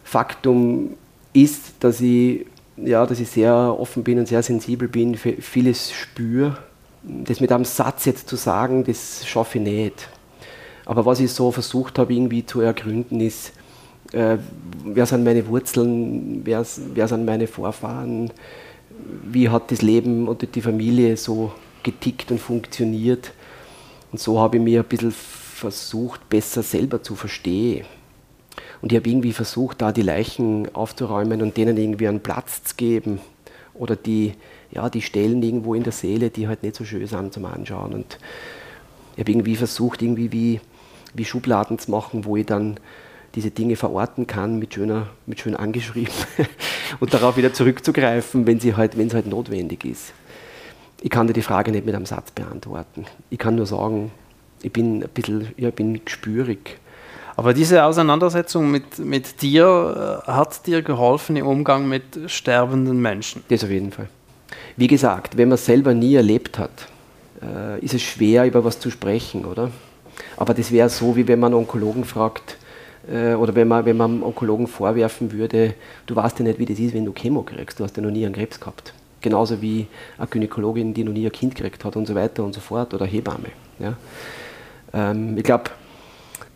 Faktum 0.04 0.96
ist, 1.34 1.74
dass 1.80 2.02
ich, 2.02 2.46
ja, 2.78 3.06
dass 3.06 3.20
ich 3.20 3.30
sehr 3.30 3.54
offen 3.54 4.04
bin 4.04 4.18
und 4.18 4.28
sehr 4.28 4.42
sensibel 4.42 4.88
bin, 4.88 5.16
vieles 5.16 5.92
spüre 5.92 6.58
das 7.04 7.40
mit 7.40 7.52
einem 7.52 7.66
Satz 7.66 8.06
jetzt 8.06 8.28
zu 8.28 8.36
sagen, 8.36 8.84
das 8.84 9.26
schaffe 9.28 9.58
ich 9.58 9.64
nicht. 9.64 10.10
Aber 10.86 11.06
was 11.06 11.20
ich 11.20 11.32
so 11.32 11.52
versucht 11.52 12.00
habe, 12.00 12.14
irgendwie 12.14 12.46
zu 12.46 12.62
ergründen, 12.62 13.22
ist, 13.22 13.54
äh, 14.12 14.38
wer 14.84 15.06
sind 15.06 15.24
meine 15.24 15.48
Wurzeln, 15.48 16.42
wer, 16.44 16.66
wer 16.94 17.08
sind 17.08 17.26
meine 17.26 17.48
Vorfahren, 17.48 18.32
wie 19.24 19.50
hat 19.50 19.72
das 19.72 19.82
Leben 19.82 20.28
und 20.28 20.56
die 20.56 20.62
Familie 20.62 21.16
so 21.16 21.52
getickt 21.84 22.32
und 22.32 22.40
funktioniert. 22.40 23.32
Und 24.12 24.20
so 24.20 24.40
habe 24.40 24.58
ich 24.58 24.64
mir 24.64 24.82
ein 24.82 24.88
bisschen 24.88 25.12
versucht, 25.12 26.28
besser 26.30 26.64
selber 26.64 27.04
zu 27.04 27.16
verstehen. 27.16 27.86
Und 28.82 28.92
ich 28.92 28.98
habe 28.98 29.10
irgendwie 29.10 29.34
versucht, 29.34 29.82
da 29.82 29.92
die 29.92 30.02
Leichen 30.02 30.74
aufzuräumen 30.74 31.42
und 31.42 31.58
denen 31.58 31.78
irgendwie 31.78 32.08
einen 32.08 32.22
Platz 32.22 32.64
zu 32.64 32.76
geben. 32.76 33.20
Oder 33.74 33.96
die, 33.96 34.34
ja, 34.72 34.90
die 34.90 35.02
Stellen 35.02 35.42
irgendwo 35.42 35.74
in 35.74 35.84
der 35.84 35.94
Seele, 35.94 36.30
die 36.30 36.48
halt 36.48 36.64
nicht 36.64 36.76
so 36.76 36.86
schön 36.86 37.06
sind 37.06 37.34
zum 37.34 37.46
Anschauen. 37.46 37.94
Und 37.94 38.18
ich 39.16 39.22
habe 39.22 39.32
irgendwie 39.32 39.56
versucht, 39.56 40.02
irgendwie 40.02 40.32
wie, 40.32 40.62
wie 41.14 41.26
Schubladen 41.26 41.80
zu 41.80 41.92
machen, 41.92 42.26
wo 42.26 42.38
ich 42.38 42.46
dann 42.46 42.80
diese 43.36 43.52
Dinge 43.52 43.76
verorten 43.76 44.28
kann, 44.28 44.58
mit, 44.58 44.74
schöner, 44.74 45.08
mit 45.26 45.40
schön 45.40 45.56
angeschrieben 45.56 46.14
und 47.00 47.14
darauf 47.14 47.38
wieder 47.38 47.54
zurückzugreifen, 47.54 48.48
wenn 48.48 48.60
sie 48.60 48.76
halt, 48.76 48.98
wenn 48.98 49.08
es 49.08 49.14
halt 49.14 49.28
notwendig 49.28 49.86
ist. 49.86 50.14
Ich 51.02 51.10
kann 51.10 51.28
dir 51.28 51.34
die 51.34 51.42
Frage 51.42 51.72
nicht 51.72 51.86
mit 51.86 51.96
einem 51.96 52.06
Satz 52.06 52.32
beantworten. 52.32 53.06
Ich 53.30 53.40
kann 53.40 53.56
nur 53.56 53.66
sagen, 53.66 54.12
ich 54.62 54.74
bin 54.74 55.04
ein 55.04 55.10
bisschen, 55.10 55.48
ja, 55.58 55.70
bin 55.72 56.04
gespürig. 56.04 56.78
Aber 57.36 57.54
diese 57.54 57.86
Auseinandersetzung 57.86 58.70
mit, 58.70 59.00
mit 59.00 59.42
dir 59.42 60.24
äh, 60.28 60.32
hat 60.32 60.68
dir 60.68 60.82
geholfen 60.82 61.38
im 61.38 61.48
Umgang 61.48 61.88
mit 61.88 62.04
sterbenden 62.28 63.02
Menschen? 63.02 63.44
Das 63.48 63.64
auf 63.64 63.70
jeden 63.70 63.92
Fall. 63.92 64.10
Wie 64.78 64.88
gesagt, 64.88 65.38
wenn 65.38 65.50
man 65.50 65.56
es 65.56 65.66
selber 65.66 65.94
nie 65.94 66.16
erlebt 66.16 66.58
hat, 66.58 66.88
äh, 67.42 67.84
ist 67.84 67.94
es 67.94 68.02
schwer, 68.02 68.46
über 68.46 68.64
was 68.64 68.80
zu 68.80 68.90
sprechen, 68.90 69.46
oder? 69.46 69.72
Aber 70.38 70.54
das 70.54 70.72
wäre 70.72 70.90
so, 70.90 71.16
wie 71.16 71.28
wenn 71.28 71.40
man 71.40 71.54
einen 71.54 71.62
Onkologen 71.62 72.04
fragt, 72.06 72.58
äh, 73.12 73.34
oder 73.34 73.56
wenn 73.56 73.68
man, 73.68 73.86
wenn 73.86 73.98
man 73.98 74.12
einem 74.12 74.24
Onkologen 74.24 74.68
vorwerfen 74.68 75.32
würde, 75.32 75.74
du 76.06 76.16
weißt 76.16 76.40
ja 76.40 76.46
nicht, 76.46 76.60
wie 76.60 76.66
das 76.66 76.80
ist, 76.80 76.94
wenn 76.94 77.06
du 77.06 77.14
Chemo 77.14 77.44
kriegst, 77.44 77.80
du 77.80 77.84
hast 77.84 77.98
ja 77.98 78.04
noch 78.04 78.12
nie 78.12 78.26
einen 78.26 78.36
Krebs 78.36 78.60
gehabt. 78.60 78.94
Genauso 79.22 79.62
wie 79.62 79.88
eine 80.18 80.28
Gynäkologin, 80.28 80.94
die 80.94 81.04
noch 81.04 81.12
nie 81.12 81.26
ein 81.26 81.32
Kind 81.32 81.56
gekriegt 81.56 81.84
hat 81.84 81.96
und 81.96 82.08
so 82.08 82.16
weiter 82.16 82.44
und 82.44 82.54
so 82.54 82.62
fort, 82.62 82.94
oder 82.94 83.06
Hebamme. 83.06 83.50
Ja? 83.80 83.98
Ähm, 84.94 85.38
ich 85.38 85.44
glaube, 85.44 85.72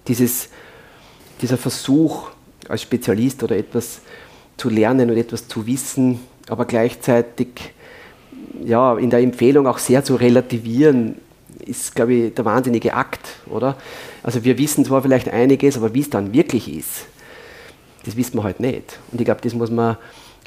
dieser 0.07 1.57
Versuch 1.57 2.29
als 2.69 2.81
Spezialist 2.81 3.43
oder 3.43 3.57
etwas 3.57 4.01
zu 4.55 4.69
lernen 4.69 5.09
und 5.09 5.17
etwas 5.17 5.47
zu 5.47 5.65
wissen, 5.65 6.19
aber 6.47 6.65
gleichzeitig 6.65 7.73
ja, 8.63 8.97
in 8.97 9.09
der 9.09 9.19
Empfehlung 9.19 9.67
auch 9.67 9.77
sehr 9.77 10.03
zu 10.03 10.15
relativieren, 10.15 11.15
ist, 11.65 11.95
glaube 11.95 12.13
ich, 12.13 12.33
der 12.33 12.45
wahnsinnige 12.45 12.93
Akt, 12.93 13.27
oder? 13.47 13.77
Also 14.21 14.43
wir 14.43 14.57
wissen 14.57 14.85
zwar 14.85 15.01
vielleicht 15.01 15.29
einiges, 15.29 15.77
aber 15.77 15.93
wie 15.93 16.01
es 16.01 16.09
dann 16.09 16.33
wirklich 16.33 16.73
ist, 16.73 17.05
das 18.05 18.17
wissen 18.17 18.37
wir 18.37 18.43
halt 18.43 18.59
nicht. 18.59 18.99
Und 19.11 19.21
ich 19.21 19.25
glaube, 19.25 19.41
das 19.41 19.53
muss 19.53 19.71
man 19.71 19.97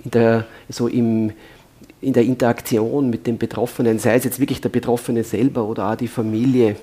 in 0.04 0.10
der, 0.10 0.46
so 0.68 0.88
im, 0.88 1.32
in 2.00 2.12
der 2.12 2.24
Interaktion 2.24 3.08
mit 3.08 3.26
dem 3.26 3.38
Betroffenen, 3.38 3.98
sei 3.98 4.14
es 4.14 4.24
jetzt 4.24 4.40
wirklich 4.40 4.60
der 4.60 4.68
Betroffene 4.68 5.24
selber 5.24 5.64
oder 5.64 5.90
auch 5.90 5.96
die 5.96 6.08
Familie, 6.08 6.76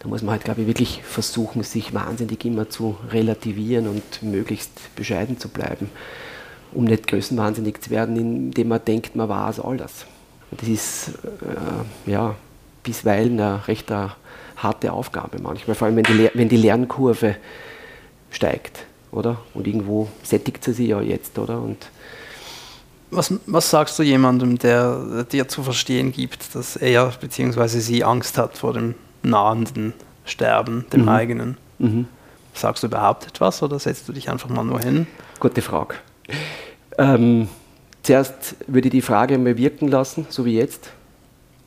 da 0.00 0.08
muss 0.08 0.22
man 0.22 0.32
halt, 0.32 0.44
glaube 0.44 0.60
ich, 0.60 0.66
wirklich 0.68 1.02
versuchen, 1.02 1.62
sich 1.64 1.92
wahnsinnig 1.92 2.44
immer 2.44 2.68
zu 2.68 2.96
relativieren 3.10 3.88
und 3.88 4.22
möglichst 4.22 4.94
bescheiden 4.94 5.38
zu 5.38 5.48
bleiben, 5.48 5.90
um 6.72 6.84
nicht 6.84 7.06
größenwahnsinnig 7.06 7.80
zu 7.80 7.90
werden, 7.90 8.16
indem 8.16 8.68
man 8.68 8.84
denkt, 8.84 9.16
man 9.16 9.28
war 9.28 9.50
es 9.50 9.60
alles. 9.60 10.06
Und 10.50 10.62
das 10.62 10.68
ist 10.68 11.08
äh, 12.06 12.10
ja, 12.10 12.34
bisweilen 12.82 13.40
eine 13.40 13.66
recht 13.68 13.90
eine 13.92 14.12
harte 14.56 14.92
Aufgabe 14.92 15.38
manchmal, 15.40 15.74
vor 15.74 15.86
allem 15.86 15.96
wenn 15.96 16.04
die, 16.04 16.30
wenn 16.34 16.48
die 16.48 16.56
Lernkurve 16.56 17.36
steigt, 18.30 18.84
oder? 19.12 19.38
Und 19.54 19.66
irgendwo 19.66 20.08
sättigt 20.22 20.64
sie 20.64 20.72
sich 20.72 20.88
ja 20.88 21.00
jetzt, 21.00 21.38
oder? 21.38 21.60
Und 21.60 21.90
was, 23.10 23.32
was 23.46 23.70
sagst 23.70 23.98
du 23.98 24.02
jemandem, 24.02 24.58
der 24.58 25.24
dir 25.24 25.48
zu 25.48 25.62
verstehen 25.62 26.12
gibt, 26.12 26.54
dass 26.54 26.76
er 26.76 27.12
bzw. 27.20 27.66
sie 27.78 28.04
Angst 28.04 28.36
hat 28.36 28.58
vor 28.58 28.74
dem 28.74 28.94
nahenden 29.22 29.94
Sterben, 30.24 30.84
dem 30.92 31.02
mhm. 31.02 31.08
eigenen? 31.08 31.56
Mhm. 31.78 32.08
Sagst 32.52 32.82
du 32.82 32.88
überhaupt 32.88 33.26
etwas 33.26 33.62
oder 33.62 33.78
setzt 33.78 34.08
du 34.08 34.12
dich 34.12 34.28
einfach 34.28 34.48
mal 34.48 34.64
nur 34.64 34.80
hin? 34.80 35.06
Gute 35.38 35.62
Frage. 35.62 35.94
Ähm, 36.98 37.48
zuerst 38.02 38.56
würde 38.66 38.88
ich 38.88 38.92
die 38.92 39.02
Frage 39.02 39.38
mal 39.38 39.56
wirken 39.56 39.88
lassen, 39.88 40.26
so 40.28 40.44
wie 40.44 40.56
jetzt, 40.56 40.90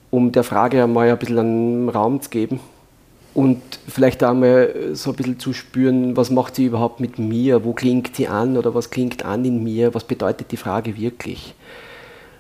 um 0.10 0.32
der 0.32 0.44
Frage 0.44 0.84
einmal 0.84 1.10
ein 1.10 1.18
bisschen 1.18 1.40
einen 1.40 1.90
Raum 1.90 2.22
zu 2.22 2.30
geben 2.30 2.60
und 3.34 3.62
vielleicht 3.88 4.24
einmal 4.24 4.74
so 4.94 5.12
ein 5.12 5.16
bisschen 5.16 5.40
zu 5.40 5.54
spüren, 5.54 6.18
was 6.18 6.30
macht 6.30 6.56
sie 6.56 6.66
überhaupt 6.66 7.00
mit 7.00 7.18
mir, 7.18 7.64
wo 7.64 7.74
klingt 7.74 8.16
sie 8.16 8.28
an 8.28 8.58
oder 8.58 8.76
was 8.76 8.90
klingt 8.90 9.24
an 9.24 9.46
in 9.46 9.64
mir, 9.64 9.94
was 9.94 10.04
bedeutet 10.04 10.52
die 10.52 10.58
Frage 10.58 10.98
wirklich? 10.98 11.56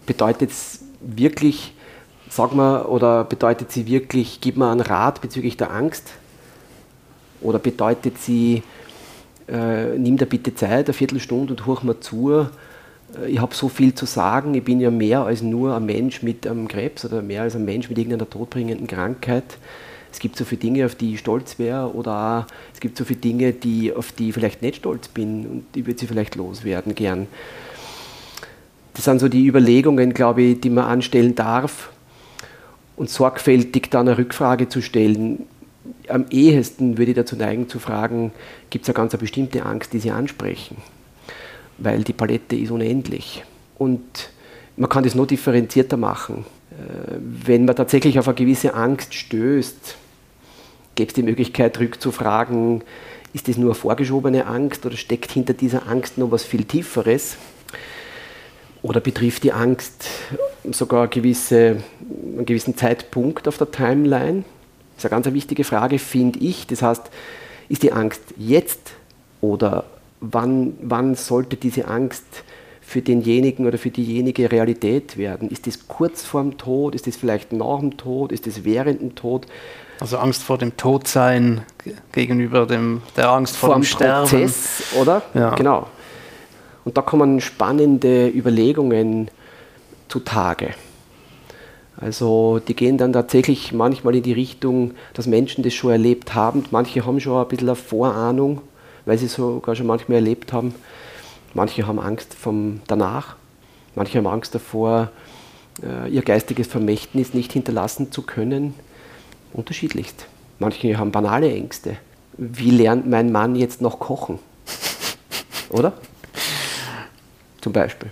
Bedeutet 0.06 0.52
es 0.52 0.84
wirklich, 1.00 1.74
sag 2.30 2.54
mal, 2.54 2.84
oder 2.84 3.24
bedeutet 3.24 3.72
sie 3.72 3.88
wirklich, 3.88 4.42
gib 4.42 4.58
mir 4.58 4.70
einen 4.70 4.82
Rat 4.82 5.22
bezüglich 5.22 5.56
der 5.56 5.72
Angst? 5.72 6.12
Oder 7.40 7.60
bedeutet 7.60 8.18
sie, 8.18 8.62
äh, 9.52 9.98
nimm 9.98 10.18
dir 10.18 10.26
bitte 10.26 10.56
Zeit, 10.56 10.88
eine 10.88 10.94
Viertelstunde 10.94 11.54
und 11.54 11.66
hoch 11.66 11.84
mir 11.84 12.00
zu, 12.00 12.32
äh, 12.32 12.48
ich 13.28 13.40
habe 13.40 13.54
so 13.54 13.70
viel 13.70 13.94
zu 13.94 14.06
sagen, 14.06 14.54
ich 14.54 14.64
bin 14.64 14.80
ja 14.80 14.92
mehr 14.92 15.22
als 15.22 15.42
nur 15.42 15.76
ein 15.76 15.86
Mensch 15.86 16.24
mit 16.24 16.48
einem 16.48 16.68
Krebs 16.68 17.06
oder 17.06 17.22
mehr 17.22 17.44
als 17.44 17.56
ein 17.56 17.66
Mensch 17.66 17.90
mit 17.90 17.98
irgendeiner 17.98 18.30
todbringenden 18.30 18.88
Krankheit 18.88 19.58
es 20.12 20.20
gibt 20.20 20.36
so 20.38 20.44
viele 20.44 20.60
Dinge, 20.60 20.86
auf 20.86 20.96
die 20.96 21.14
ich 21.14 21.20
stolz 21.20 21.58
wäre 21.58 21.94
oder 21.94 22.46
auch, 22.46 22.54
es 22.74 22.80
gibt 22.80 22.98
so 22.98 23.06
viele 23.06 23.20
Dinge, 23.20 23.54
die, 23.54 23.94
auf 23.94 24.12
die 24.12 24.30
ich 24.30 24.34
vielleicht 24.34 24.62
nicht 24.62 24.78
stolz 24.78 25.08
bin 25.08 25.46
und 25.46 25.66
die 25.74 25.88
würde 25.88 26.00
sie 26.00 26.08
vielleicht 26.08 26.36
loswerden 26.36 26.96
gern. 26.96 27.28
Das 28.94 29.06
sind 29.06 29.20
so 29.20 29.30
die 29.30 29.48
Überlegungen, 29.48 30.14
glaube 30.14 30.42
ich, 30.42 30.60
die 30.60 30.70
man 30.70 30.86
anstellen 30.86 31.34
darf 31.34 31.92
und 32.98 33.10
sorgfältig 33.10 33.90
dann 33.90 34.08
eine 34.08 34.18
Rückfrage 34.18 34.68
zu 34.68 34.82
stellen. 34.82 35.48
Am 36.12 36.26
ehesten 36.30 36.98
würde 36.98 37.12
ich 37.12 37.16
dazu 37.16 37.36
neigen 37.36 37.70
zu 37.70 37.80
fragen, 37.80 38.32
gibt 38.70 38.84
es 38.84 38.90
eine 38.90 38.96
ganz 38.96 39.14
eine 39.14 39.20
bestimmte 39.20 39.66
Angst, 39.66 39.94
die 39.94 40.00
Sie 40.00 40.12
ansprechen? 40.12 40.78
Weil 41.78 42.04
die 42.04 42.14
Palette 42.14 42.56
ist 42.56 42.72
unendlich. 42.72 43.44
Und 43.78 44.30
man 44.76 44.90
kann 44.90 45.04
das 45.04 45.16
noch 45.16 45.26
differenzierter 45.26 45.98
machen. 45.98 46.46
Äh, 46.72 47.16
wenn 47.20 47.66
man 47.66 47.76
tatsächlich 47.76 48.20
auf 48.20 48.28
eine 48.28 48.36
gewisse 48.36 48.74
Angst 48.74 49.14
stößt, 49.14 49.96
gäbe 50.96 51.08
es 51.08 51.14
die 51.14 51.24
Möglichkeit, 51.24 51.80
rückzufragen, 51.80 52.84
ist 53.34 53.48
das 53.48 53.58
nur 53.58 53.76
vorgeschobene 53.76 54.46
Angst 54.46 54.86
oder 54.86 54.98
steckt 54.98 55.32
hinter 55.32 55.54
dieser 55.54 55.88
Angst 55.88 56.18
noch 56.18 56.32
was 56.32 56.44
viel 56.44 56.66
Tieferes? 56.66 57.38
Oder 58.82 59.00
betrifft 59.00 59.44
die 59.44 59.54
Angst 59.54 60.08
sogar 60.70 61.08
gewisse, 61.08 61.84
einen 62.36 62.46
gewissen 62.46 62.76
Zeitpunkt 62.76 63.48
auf 63.48 63.58
der 63.58 63.72
Timeline? 63.72 64.44
Das 65.02 65.10
ist 65.10 65.14
eine 65.14 65.24
ganz 65.24 65.34
wichtige 65.34 65.64
Frage, 65.64 65.98
finde 65.98 66.38
ich. 66.40 66.68
Das 66.68 66.84
heißt, 66.84 67.10
ist 67.70 67.82
die 67.82 67.92
Angst 67.92 68.22
jetzt 68.38 68.92
oder 69.42 69.86
wann, 70.20 70.74
wann 70.84 71.16
sollte 71.16 71.56
diese 71.56 71.88
Angst 71.88 72.26
für 72.82 73.02
denjenigen 73.02 73.66
oder 73.66 73.80
für 73.80 73.90
diejenige 73.90 74.52
Realität 74.52 75.18
werden? 75.18 75.50
Ist 75.50 75.66
das 75.66 75.88
kurz 75.88 76.24
vorm 76.24 76.60
Tod? 76.60 76.94
Ist 76.94 77.08
das 77.08 77.16
vielleicht 77.16 77.52
nach 77.52 77.80
dem 77.80 77.98
Tod? 77.98 78.32
Ist 78.32 78.46
das 78.46 78.64
während 78.64 79.02
dem 79.02 79.16
Tod? 79.16 79.48
Also 80.00 80.20
Angst 80.20 80.44
vor 80.44 80.60
dem 80.60 80.78
Todsein 80.78 81.64
gegenüber 82.12 82.68
dem, 82.68 83.02
der 83.18 83.30
Angst 83.30 83.58
vor, 83.58 83.70
vor 83.70 83.76
dem 83.80 83.84
Sterben. 83.84 84.30
Prozess, 84.30 84.84
oder? 85.00 85.24
Ja. 85.34 85.56
Genau. 85.56 85.88
Und 86.86 86.96
da 86.96 87.02
kommen 87.02 87.42
spannende 87.42 88.30
Überlegungen 88.30 89.32
zutage. 90.10 90.76
Also 92.02 92.60
die 92.68 92.76
gehen 92.76 92.98
dann 92.98 93.14
tatsächlich 93.14 93.74
manchmal 93.74 94.16
in 94.16 94.24
die 94.24 94.34
Richtung, 94.34 94.96
dass 95.14 95.28
Menschen 95.28 95.64
das 95.64 95.76
schon 95.76 95.92
erlebt 95.92 96.34
haben. 96.34 96.66
Manche 96.72 97.06
haben 97.06 97.20
schon 97.20 97.40
ein 97.40 97.48
bisschen 97.48 97.70
eine 97.70 97.76
Vorahnung, 97.76 98.62
weil 99.06 99.20
sie 99.20 99.28
es 99.28 99.36
sogar 99.36 99.76
schon 99.76 99.86
manchmal 99.86 100.16
erlebt 100.16 100.52
haben. 100.52 100.74
Manche 101.54 101.86
haben 101.86 102.00
Angst 102.00 102.34
vom 102.34 102.82
danach. 102.88 103.36
Manche 103.94 104.18
haben 104.18 104.26
Angst 104.26 104.56
davor, 104.56 105.12
äh, 105.84 106.10
ihr 106.10 106.24
geistiges 106.24 106.68
Vermächtnis 106.68 107.36
nicht 107.36 107.54
hinterlassen 107.54 108.12
zu 108.12 108.24
können 108.24 108.74
unterschiedlichst. 109.54 110.26
Manche 110.58 110.98
haben 110.98 111.12
banale 111.12 111.54
Ängste. 111.54 111.98
Wie 112.38 112.72
lernt 112.72 113.08
mein 113.08 113.32
Mann 113.32 113.56
jetzt 113.56 113.82
noch 113.82 114.00
kochen? 114.00 114.40
Oder? 115.70 115.94
Zum 117.60 117.74
Beispiel. 117.74 118.10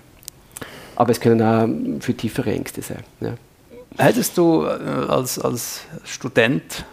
Aber 0.95 1.11
es 1.11 1.19
können 1.19 1.41
auch 1.41 2.03
viel 2.03 2.15
tiefere 2.15 2.51
Ängste 2.51 2.81
sein. 2.81 3.03
Ja. 3.21 3.33
Hättest 3.97 4.37
du 4.37 4.63
äh, 4.63 4.67
als, 5.07 5.39
als 5.39 5.81
Student 6.05 6.85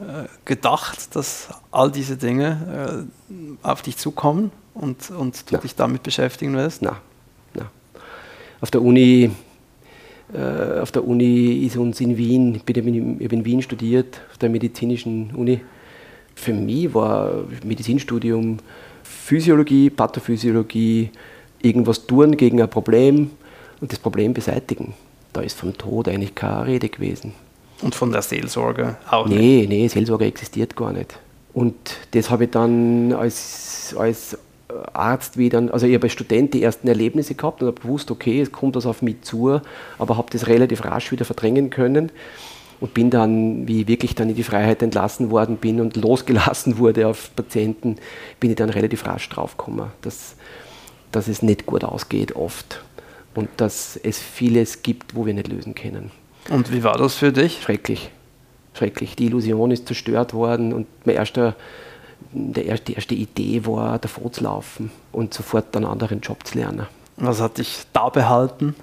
äh, 0.00 0.26
gedacht, 0.44 1.14
dass 1.14 1.48
all 1.70 1.92
diese 1.92 2.16
Dinge 2.16 3.06
äh, 3.30 3.66
auf 3.66 3.82
dich 3.82 3.96
zukommen 3.96 4.50
und, 4.74 5.10
und 5.10 5.50
du 5.50 5.54
ja. 5.54 5.60
dich 5.60 5.76
damit 5.76 6.02
beschäftigen 6.02 6.54
wirst? 6.54 6.82
Nein. 6.82 6.96
Nein. 7.54 7.68
Auf 8.60 8.70
der 8.70 8.82
Uni 8.82 9.30
auf 10.80 10.92
der 10.92 11.04
Uni 11.04 11.66
ist 11.66 11.76
uns 11.76 12.00
in 12.00 12.16
Wien, 12.16 12.54
ich, 12.54 12.62
bin, 12.62 13.18
ich 13.18 13.24
habe 13.24 13.34
in 13.34 13.44
Wien 13.44 13.62
studiert, 13.62 14.20
auf 14.30 14.38
der 14.38 14.48
medizinischen 14.48 15.32
Uni. 15.34 15.60
Für 16.36 16.52
mich 16.52 16.94
war 16.94 17.32
Medizinstudium 17.64 18.58
Physiologie, 19.02 19.90
Pathophysiologie, 19.90 21.10
irgendwas 21.60 22.06
tun 22.06 22.36
gegen 22.36 22.62
ein 22.62 22.70
Problem 22.70 23.32
und 23.80 23.90
das 23.90 23.98
Problem 23.98 24.32
beseitigen. 24.32 24.94
Da 25.32 25.40
ist 25.42 25.58
vom 25.58 25.76
Tod 25.76 26.08
eigentlich 26.08 26.34
keine 26.34 26.66
Rede 26.66 26.88
gewesen. 26.88 27.34
Und 27.82 27.94
von 27.94 28.12
der 28.12 28.22
Seelsorge 28.22 28.96
auch 29.10 29.26
nicht? 29.26 29.38
Nee, 29.38 29.66
nee, 29.68 29.88
Seelsorge 29.88 30.26
existiert 30.26 30.76
gar 30.76 30.92
nicht. 30.92 31.18
Und 31.52 31.74
das 32.12 32.30
habe 32.30 32.44
ich 32.44 32.50
dann 32.50 33.12
als, 33.12 33.94
als 33.98 34.36
Arzt 34.92 35.36
wie 35.36 35.48
dann, 35.48 35.70
also 35.70 35.86
ich 35.86 35.94
habe 35.94 36.04
als 36.04 36.12
Student 36.12 36.54
die 36.54 36.62
ersten 36.62 36.88
Erlebnisse 36.88 37.34
gehabt 37.34 37.62
und 37.62 37.68
habe 37.68 37.80
gewusst, 37.80 38.10
okay, 38.10 38.40
es 38.40 38.52
kommt 38.52 38.76
das 38.76 38.86
auf 38.86 39.02
mich 39.02 39.22
zu, 39.22 39.60
aber 39.98 40.16
habe 40.16 40.28
das 40.30 40.46
relativ 40.46 40.84
rasch 40.84 41.10
wieder 41.10 41.24
verdrängen 41.24 41.70
können 41.70 42.12
und 42.80 42.94
bin 42.94 43.10
dann, 43.10 43.66
wie 43.66 43.82
ich 43.82 43.88
wirklich 43.88 44.14
dann 44.14 44.30
in 44.30 44.36
die 44.36 44.42
Freiheit 44.42 44.82
entlassen 44.82 45.30
worden 45.30 45.56
bin 45.56 45.80
und 45.80 45.96
losgelassen 46.02 46.78
wurde 46.78 47.06
auf 47.06 47.34
Patienten, 47.34 47.96
bin 48.38 48.50
ich 48.50 48.56
dann 48.56 48.70
relativ 48.70 49.06
rasch 49.06 49.28
draufgekommen, 49.28 49.86
dass, 50.02 50.36
dass 51.12 51.28
es 51.28 51.42
nicht 51.42 51.66
gut 51.66 51.84
ausgeht 51.84 52.36
oft 52.36 52.82
und 53.34 53.48
dass 53.56 53.96
es 53.96 54.18
vieles 54.18 54.82
gibt, 54.82 55.14
wo 55.14 55.26
wir 55.26 55.34
nicht 55.34 55.48
lösen 55.48 55.74
können. 55.74 56.10
Und 56.48 56.72
wie 56.72 56.82
war 56.82 56.96
das 56.96 57.14
für 57.14 57.32
dich? 57.32 57.62
Schrecklich. 57.62 58.10
Schrecklich. 58.74 59.16
Die 59.16 59.26
Illusion 59.26 59.70
ist 59.70 59.86
zerstört 59.86 60.32
worden 60.34 60.72
und 60.72 60.86
mein 61.04 61.16
erster 61.16 61.54
der 62.32 62.66
erste, 62.66 62.86
die 62.86 62.94
erste 62.94 63.14
Idee 63.14 63.66
war, 63.66 63.98
davor 63.98 64.32
zu 64.32 64.44
laufen 64.44 64.90
und 65.12 65.34
sofort 65.34 65.74
einen 65.76 65.86
anderen 65.86 66.20
Job 66.20 66.46
zu 66.46 66.58
lernen. 66.58 66.86
Was 67.16 67.40
hat 67.40 67.58
dich 67.58 67.84
da 67.92 68.08
behalten? 68.08 68.74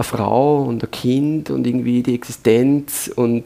Eine 0.00 0.04
Frau 0.04 0.62
und 0.62 0.82
ein 0.82 0.90
Kind 0.90 1.50
und 1.50 1.66
irgendwie 1.66 2.02
die 2.02 2.14
Existenz 2.14 3.10
und 3.14 3.44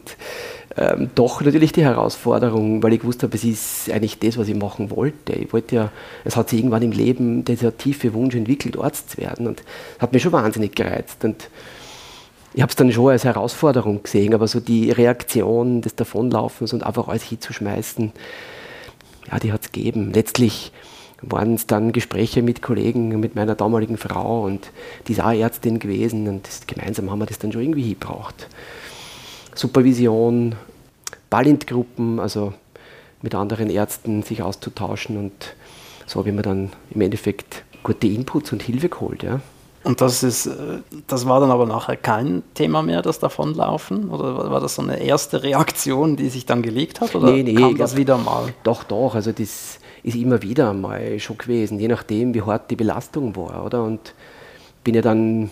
ähm, 0.76 1.10
doch 1.16 1.40
natürlich 1.40 1.72
die 1.72 1.82
Herausforderung, 1.82 2.80
weil 2.80 2.92
ich 2.92 3.00
gewusst 3.00 3.24
habe, 3.24 3.34
es 3.34 3.42
ist 3.42 3.90
eigentlich 3.90 4.20
das, 4.20 4.38
was 4.38 4.46
ich 4.46 4.54
machen 4.54 4.90
wollte. 4.90 5.32
Ich 5.32 5.52
wollte 5.52 5.74
ja, 5.74 5.92
es 6.24 6.36
hat 6.36 6.50
sich 6.50 6.60
irgendwann 6.60 6.82
im 6.82 6.92
Leben 6.92 7.44
dieser 7.44 7.76
tiefe 7.76 8.14
Wunsch 8.14 8.36
entwickelt, 8.36 8.78
Arzt 8.78 9.10
zu 9.10 9.18
werden 9.18 9.48
und 9.48 9.64
hat 9.98 10.12
mich 10.12 10.22
schon 10.22 10.30
wahnsinnig 10.30 10.76
gereizt. 10.76 11.24
Und 11.24 11.50
ich 12.54 12.62
habe 12.62 12.70
es 12.70 12.76
dann 12.76 12.92
schon 12.92 13.10
als 13.10 13.24
Herausforderung 13.24 14.04
gesehen, 14.04 14.32
aber 14.32 14.46
so 14.46 14.60
die 14.60 14.92
Reaktion 14.92 15.82
des 15.82 15.96
Davonlaufens 15.96 16.72
und 16.72 16.84
einfach 16.84 17.08
alles 17.08 17.24
hinzuschmeißen, 17.24 18.12
ja, 19.30 19.38
die 19.40 19.52
hat 19.52 19.62
es 19.64 19.72
gegeben. 19.72 20.12
Letztlich 20.12 20.70
waren 21.22 21.54
es 21.54 21.66
dann 21.66 21.92
Gespräche 21.92 22.42
mit 22.42 22.62
Kollegen, 22.62 23.20
mit 23.20 23.34
meiner 23.34 23.54
damaligen 23.54 23.96
Frau 23.96 24.44
und 24.44 24.70
die 25.06 25.12
ist 25.12 25.20
auch 25.20 25.32
Ärztin 25.32 25.78
gewesen 25.78 26.28
und 26.28 26.46
das, 26.46 26.66
gemeinsam 26.66 27.10
haben 27.10 27.18
wir 27.18 27.26
das 27.26 27.38
dann 27.38 27.52
schon 27.52 27.62
irgendwie 27.62 27.90
gebraucht. 27.90 28.48
Supervision, 29.54 30.56
Ballintgruppen, 31.30 32.20
also 32.20 32.52
mit 33.22 33.34
anderen 33.34 33.70
Ärzten 33.70 34.22
sich 34.22 34.42
auszutauschen 34.42 35.16
und 35.16 35.54
so 36.06 36.18
habe 36.18 36.28
ich 36.28 36.34
mir 36.34 36.42
dann 36.42 36.70
im 36.90 37.00
Endeffekt 37.00 37.64
gute 37.82 38.06
Inputs 38.06 38.52
und 38.52 38.62
Hilfe 38.62 38.88
geholt. 38.88 39.22
Ja. 39.22 39.40
Und 39.84 40.00
das, 40.00 40.22
ist, 40.22 40.46
äh, 40.46 40.80
das 41.06 41.28
war 41.28 41.40
dann 41.40 41.50
aber 41.50 41.66
nachher 41.66 41.96
kein 41.96 42.42
Thema 42.54 42.82
mehr, 42.82 43.02
das 43.02 43.18
Davonlaufen? 43.18 44.08
Oder 44.08 44.50
war 44.50 44.60
das 44.60 44.76
so 44.76 44.82
eine 44.82 44.98
erste 44.98 45.42
Reaktion, 45.42 46.16
die 46.16 46.30
sich 46.30 46.46
dann 46.46 46.62
gelegt 46.62 47.02
hat? 47.02 47.14
Oder 47.14 47.30
nee, 47.30 47.42
nee, 47.42 47.54
kam 47.54 47.76
das 47.76 47.94
wieder 47.94 48.16
mal? 48.16 48.54
Doch, 48.62 48.82
doch. 48.82 49.14
Also 49.14 49.30
das 49.30 49.78
ist 50.02 50.16
immer 50.16 50.42
wieder 50.42 50.72
mal 50.72 51.18
schon 51.20 51.36
gewesen, 51.36 51.78
je 51.78 51.88
nachdem, 51.88 52.34
wie 52.34 52.42
hart 52.42 52.70
die 52.70 52.76
Belastung 52.76 53.36
war. 53.36 53.64
Oder? 53.64 53.84
Und 53.84 54.14
bin 54.84 54.94
ja 54.94 55.02
dann, 55.02 55.50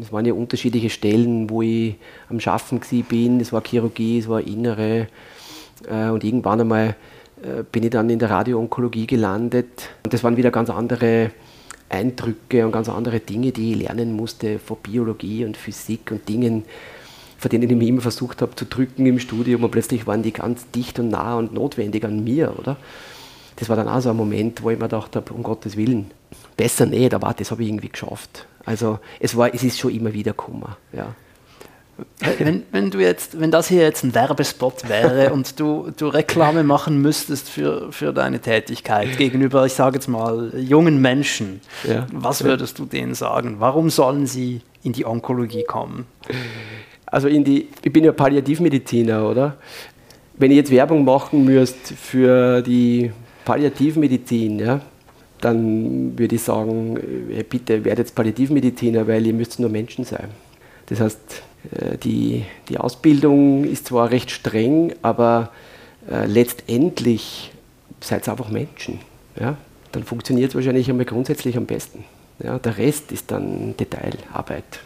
es 0.00 0.12
waren 0.12 0.26
ja 0.26 0.34
unterschiedliche 0.34 0.90
Stellen, 0.90 1.48
wo 1.48 1.62
ich 1.62 1.96
am 2.28 2.40
Schaffen 2.40 2.80
bin. 3.08 3.40
Es 3.40 3.54
war 3.54 3.62
Chirurgie, 3.62 4.18
es 4.18 4.28
war 4.28 4.42
Innere. 4.42 5.08
Äh, 5.88 6.10
und 6.10 6.24
irgendwann 6.24 6.60
einmal 6.60 6.96
äh, 7.42 7.62
bin 7.72 7.84
ich 7.84 7.90
dann 7.90 8.10
in 8.10 8.18
der 8.18 8.28
Radioonkologie 8.28 9.06
gelandet. 9.06 9.88
Und 10.04 10.12
das 10.12 10.22
waren 10.22 10.36
wieder 10.36 10.50
ganz 10.50 10.68
andere 10.68 11.30
Eindrücke 11.90 12.64
und 12.64 12.72
ganz 12.72 12.88
andere 12.88 13.20
Dinge, 13.20 13.52
die 13.52 13.72
ich 13.72 13.78
lernen 13.80 14.14
musste 14.14 14.58
von 14.58 14.78
Biologie 14.82 15.44
und 15.44 15.56
Physik 15.56 16.10
und 16.12 16.28
Dingen, 16.28 16.64
von 17.36 17.50
denen 17.50 17.68
ich 17.68 17.76
mich 17.76 17.88
immer 17.88 18.00
versucht 18.00 18.42
habe 18.42 18.54
zu 18.54 18.64
drücken 18.64 19.06
im 19.06 19.18
Studium 19.18 19.64
und 19.64 19.70
plötzlich 19.70 20.06
waren 20.06 20.22
die 20.22 20.32
ganz 20.32 20.70
dicht 20.70 20.98
und 20.98 21.08
nah 21.10 21.36
und 21.36 21.52
notwendig 21.52 22.04
an 22.04 22.22
mir, 22.22 22.54
oder? 22.58 22.76
Das 23.56 23.68
war 23.68 23.76
dann 23.76 23.88
auch 23.88 24.00
so 24.00 24.10
ein 24.10 24.16
Moment, 24.16 24.62
wo 24.62 24.70
ich 24.70 24.78
mir 24.78 24.84
gedacht 24.84 25.16
habe, 25.16 25.34
um 25.34 25.42
Gottes 25.42 25.76
Willen, 25.76 26.10
besser 26.56 26.86
nicht, 26.86 27.12
aber 27.12 27.34
das 27.34 27.50
habe 27.50 27.62
ich 27.62 27.68
irgendwie 27.68 27.88
geschafft. 27.88 28.46
Also 28.64 28.98
es, 29.18 29.36
war, 29.36 29.52
es 29.52 29.62
ist 29.62 29.78
schon 29.78 29.92
immer 29.92 30.12
wieder 30.12 30.32
gekommen, 30.32 30.64
ja. 30.92 31.14
Wenn, 32.38 32.64
wenn, 32.70 32.90
du 32.90 32.98
jetzt, 32.98 33.40
wenn 33.40 33.50
das 33.50 33.68
hier 33.68 33.82
jetzt 33.82 34.04
ein 34.04 34.14
Werbespot 34.14 34.88
wäre 34.88 35.32
und 35.32 35.58
du, 35.58 35.90
du 35.96 36.08
Reklame 36.08 36.62
machen 36.62 37.00
müsstest 37.00 37.48
für, 37.48 37.92
für 37.92 38.12
deine 38.12 38.40
Tätigkeit 38.40 39.16
gegenüber, 39.16 39.66
ich 39.66 39.74
sage 39.74 39.96
jetzt 39.96 40.08
mal, 40.08 40.52
jungen 40.56 41.00
Menschen, 41.00 41.60
ja. 41.84 42.06
was 42.12 42.44
würdest 42.44 42.78
du 42.78 42.84
denen 42.84 43.14
sagen? 43.14 43.56
Warum 43.58 43.90
sollen 43.90 44.26
sie 44.26 44.60
in 44.82 44.92
die 44.92 45.06
Onkologie 45.06 45.64
kommen? 45.64 46.06
Also 47.06 47.28
in 47.28 47.44
die, 47.44 47.68
ich 47.82 47.92
bin 47.92 48.04
ja 48.04 48.12
Palliativmediziner, 48.12 49.28
oder? 49.28 49.56
Wenn 50.34 50.50
ich 50.50 50.56
jetzt 50.56 50.70
Werbung 50.70 51.04
machen 51.04 51.44
müsste 51.44 51.94
für 51.94 52.62
die 52.62 53.12
Palliativmedizin, 53.44 54.58
ja, 54.58 54.80
dann 55.40 56.18
würde 56.18 56.36
ich 56.36 56.42
sagen, 56.42 56.98
hey, 57.32 57.42
bitte 57.42 57.84
werdet 57.84 58.14
Palliativmediziner, 58.14 59.06
weil 59.06 59.26
ihr 59.26 59.34
müsst 59.34 59.58
nur 59.58 59.70
Menschen 59.70 60.04
sein. 60.04 60.28
Das 60.86 61.00
heißt, 61.00 61.18
äh, 61.18 61.49
die, 62.02 62.44
die 62.68 62.78
Ausbildung 62.78 63.64
ist 63.64 63.86
zwar 63.86 64.10
recht 64.10 64.30
streng, 64.30 64.94
aber 65.02 65.50
äh, 66.10 66.26
letztendlich 66.26 67.52
seid 68.00 68.26
ihr 68.26 68.32
einfach 68.32 68.48
Menschen. 68.48 69.00
Ja? 69.38 69.56
Dann 69.92 70.04
funktioniert 70.04 70.50
es 70.50 70.54
wahrscheinlich 70.54 70.88
einmal 70.88 71.04
grundsätzlich 71.04 71.56
am 71.56 71.66
besten. 71.66 72.04
Ja? 72.42 72.58
Der 72.58 72.78
Rest 72.78 73.12
ist 73.12 73.30
dann 73.30 73.76
Detailarbeit. 73.76 74.80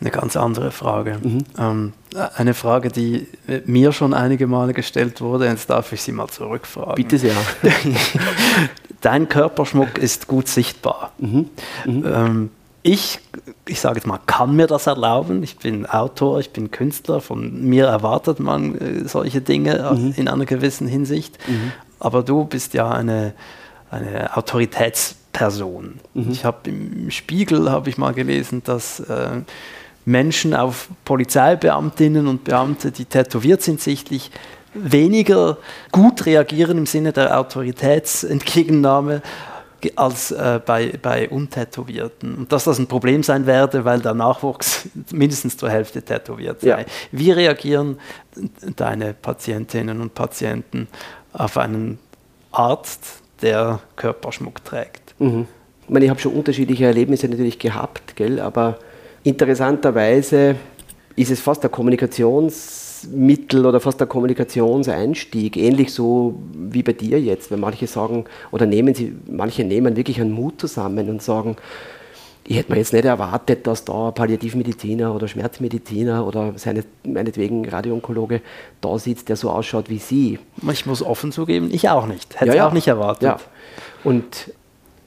Eine 0.00 0.10
ganz 0.10 0.36
andere 0.36 0.70
Frage. 0.70 1.18
Mhm. 1.22 1.44
Ähm, 1.58 1.92
eine 2.36 2.52
Frage, 2.54 2.90
die 2.90 3.26
mir 3.64 3.92
schon 3.92 4.12
einige 4.12 4.46
Male 4.46 4.74
gestellt 4.74 5.20
wurde, 5.20 5.46
jetzt 5.46 5.70
darf 5.70 5.92
ich 5.92 6.02
Sie 6.02 6.12
mal 6.12 6.28
zurückfragen. 6.28 6.96
Bitte 6.96 7.16
sehr. 7.18 7.36
Dein 9.00 9.28
Körperschmuck 9.28 9.98
ist 9.98 10.26
gut 10.26 10.48
sichtbar. 10.48 11.12
Mhm. 11.18 11.48
Mhm. 11.86 12.04
Ähm, 12.06 12.50
ich, 12.86 13.18
ich 13.66 13.80
sage 13.80 13.96
jetzt 13.96 14.06
mal, 14.06 14.20
kann 14.26 14.54
mir 14.54 14.66
das 14.66 14.86
erlauben. 14.86 15.42
Ich 15.42 15.56
bin 15.56 15.86
Autor, 15.86 16.38
ich 16.38 16.50
bin 16.50 16.70
Künstler, 16.70 17.22
von 17.22 17.64
mir 17.64 17.86
erwartet 17.86 18.40
man 18.40 18.78
äh, 18.78 19.08
solche 19.08 19.40
Dinge 19.40 19.90
mhm. 19.96 20.12
in 20.18 20.28
einer 20.28 20.44
gewissen 20.44 20.86
Hinsicht. 20.86 21.38
Mhm. 21.48 21.72
Aber 21.98 22.22
du 22.22 22.44
bist 22.44 22.74
ja 22.74 22.90
eine, 22.90 23.32
eine 23.90 24.36
Autoritätsperson. 24.36 25.98
Mhm. 26.12 26.30
Ich 26.30 26.44
habe 26.44 26.68
im 26.68 27.10
Spiegel 27.10 27.70
habe 27.70 27.88
ich 27.88 27.96
mal 27.96 28.12
gelesen, 28.12 28.62
dass 28.62 29.00
äh, 29.00 29.40
Menschen 30.04 30.52
auf 30.54 30.90
Polizeibeamtinnen 31.06 32.26
und 32.26 32.44
Beamte, 32.44 32.92
die 32.92 33.06
tätowiert 33.06 33.62
sind, 33.62 33.80
sichtlich 33.80 34.30
weniger 34.74 35.56
gut 35.90 36.26
reagieren 36.26 36.76
im 36.76 36.86
Sinne 36.86 37.14
der 37.14 37.40
Autoritätsentgegennahme 37.40 39.22
als 39.96 40.30
äh, 40.30 40.60
bei, 40.64 40.92
bei 41.00 41.28
Untätowierten. 41.28 42.34
Und 42.36 42.52
dass 42.52 42.64
das 42.64 42.78
ein 42.78 42.86
Problem 42.86 43.22
sein 43.22 43.46
werde, 43.46 43.84
weil 43.84 44.00
der 44.00 44.14
Nachwuchs 44.14 44.88
mindestens 45.12 45.56
zur 45.56 45.70
Hälfte 45.70 46.02
tätowiert 46.02 46.60
sei. 46.60 46.68
Ja. 46.68 46.86
Wie 47.12 47.30
reagieren 47.30 47.98
deine 48.76 49.14
Patientinnen 49.14 50.00
und 50.00 50.14
Patienten 50.14 50.88
auf 51.32 51.56
einen 51.56 51.98
Arzt, 52.52 53.22
der 53.42 53.80
Körperschmuck 53.96 54.64
trägt? 54.64 55.14
Mhm. 55.18 55.46
Ich 55.84 55.90
meine, 55.90 56.04
ich 56.06 56.10
habe 56.10 56.20
schon 56.20 56.32
unterschiedliche 56.32 56.86
Erlebnisse 56.86 57.28
natürlich 57.28 57.58
gehabt, 57.58 58.16
gell? 58.16 58.40
aber 58.40 58.78
interessanterweise 59.22 60.56
ist 61.16 61.30
es 61.30 61.40
fast 61.40 61.62
der 61.62 61.70
Kommunikations- 61.70 62.83
Mittel 63.12 63.66
oder 63.66 63.80
fast 63.80 64.00
der 64.00 64.06
Kommunikationseinstieg, 64.06 65.56
ähnlich 65.56 65.92
so 65.92 66.40
wie 66.54 66.82
bei 66.82 66.92
dir 66.92 67.20
jetzt, 67.20 67.50
wenn 67.50 67.60
manche 67.60 67.86
sagen, 67.86 68.24
oder 68.50 68.66
nehmen 68.66 68.94
sie, 68.94 69.14
manche 69.26 69.64
nehmen 69.64 69.96
wirklich 69.96 70.20
einen 70.20 70.32
Mut 70.32 70.60
zusammen 70.60 71.08
und 71.08 71.22
sagen, 71.22 71.56
ich 72.46 72.58
hätte 72.58 72.72
mir 72.72 72.78
jetzt 72.78 72.92
nicht 72.92 73.06
erwartet, 73.06 73.66
dass 73.66 73.84
da 73.84 74.10
Palliativmediziner 74.10 75.14
oder 75.14 75.28
Schmerzmediziner 75.28 76.26
oder 76.26 76.52
seine, 76.56 76.84
meinetwegen 77.02 77.66
Radioonkologe 77.66 78.42
da 78.82 78.98
sitzt, 78.98 79.30
der 79.30 79.36
so 79.36 79.50
ausschaut 79.50 79.88
wie 79.88 79.98
Sie. 79.98 80.38
Ich 80.70 80.84
muss 80.84 81.02
offen 81.02 81.32
zugeben, 81.32 81.70
ich 81.72 81.88
auch 81.88 82.06
nicht. 82.06 82.38
Hätte 82.38 82.50
ja, 82.50 82.56
ja. 82.56 82.68
auch 82.68 82.72
nicht 82.72 82.86
erwartet. 82.86 83.22
Ja. 83.22 83.36
Und 84.04 84.52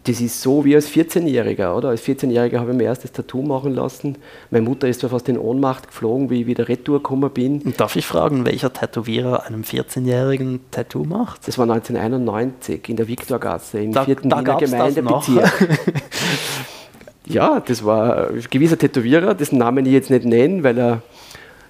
das 0.07 0.21
ist 0.21 0.41
so 0.41 0.63
wie 0.63 0.73
als 0.73 0.89
14-Jähriger, 0.89 1.75
oder? 1.75 1.89
Als 1.89 2.01
14-Jähriger 2.01 2.59
habe 2.59 2.71
ich 2.71 2.77
mir 2.77 2.85
erst 2.85 3.03
das 3.03 3.11
Tattoo 3.11 3.41
machen 3.41 3.75
lassen. 3.75 4.17
Meine 4.51 4.63
Mutter 4.63 4.87
ist 4.87 5.01
zwar 5.01 5.09
fast 5.09 5.27
in 5.27 5.37
Ohnmacht 5.37 5.87
geflogen, 5.87 6.29
wie 6.29 6.41
ich 6.41 6.47
wieder 6.47 6.69
retour 6.69 6.99
gekommen 6.99 7.29
bin. 7.29 7.61
Und 7.61 7.79
darf 7.79 7.97
ich 7.97 8.05
fragen, 8.05 8.45
welcher 8.45 8.71
Tätowierer 8.71 9.45
einem 9.45 9.63
14-Jährigen 9.63 10.61
Tattoo 10.71 11.03
macht? 11.03 11.45
Das 11.47 11.57
war 11.57 11.63
1991 11.63 12.87
in 12.87 12.95
der 12.95 13.09
Viktorgasse 13.09 13.79
im 13.79 13.91
da, 13.91 14.05
vierten 14.05 14.29
da 14.29 14.39
Wiener 14.39 14.55
Gemeindebezirk. 14.55 15.67
ja, 17.25 17.59
das 17.59 17.83
war 17.83 18.29
ein 18.29 18.45
gewisser 18.49 18.77
Tätowierer, 18.77 19.35
dessen 19.35 19.57
Namen 19.57 19.85
ich 19.85 19.91
jetzt 19.91 20.09
nicht 20.09 20.23
nenne, 20.23 20.63
weil 20.63 20.77
er, 20.77 21.01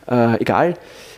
äh, 0.08 0.40
egal. 0.40 0.76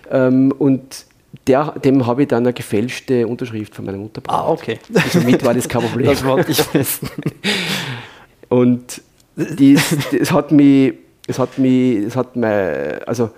Ähm, 0.10 0.54
und 0.58 1.06
der, 1.48 1.74
dem 1.84 2.06
habe 2.06 2.24
ich 2.24 2.28
dann 2.28 2.44
eine 2.44 2.54
gefälschte 2.54 3.28
Unterschrift 3.28 3.76
von 3.76 3.86
meiner 3.86 3.98
Mutter 3.98 4.22
gebracht. 4.22 4.40
Ah, 4.40 4.50
okay. 4.50 4.80
Somit 5.12 5.44
war 5.44 5.54
das 5.54 5.68
kein 5.70 5.82
Problem. 5.88 6.08
Das 6.08 6.24
wollte 6.24 6.52
ich 6.52 6.74
wissen. 6.74 7.10
Und 8.50 9.02
es 9.36 10.32
hat 10.32 10.52
mich, 10.52 10.94
es 11.28 11.40
hat 11.40 11.58
mich, 11.58 11.98
es 11.98 12.16
hat 12.16 12.36
mir, 12.36 13.02
also 13.06 13.30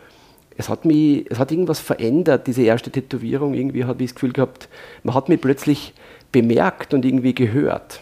es 0.58 0.70
hat 0.70 0.86
mich, 0.86 1.26
es 1.30 1.40
hat 1.40 1.52
irgendwas 1.52 1.80
verändert, 1.80 2.48
diese 2.48 2.64
erste 2.64 2.92
Tätowierung. 2.92 3.54
Irgendwie 3.54 3.84
habe 3.84 4.04
ich 4.04 4.12
das 4.12 4.16
Gefühl 4.16 4.34
gehabt, 4.34 4.70
man 5.04 5.16
hat 5.16 5.28
mich 5.28 5.42
plötzlich 5.42 5.94
bemerkt 6.32 6.94
und 6.94 7.04
irgendwie 7.04 7.36
gehört. 7.36 8.00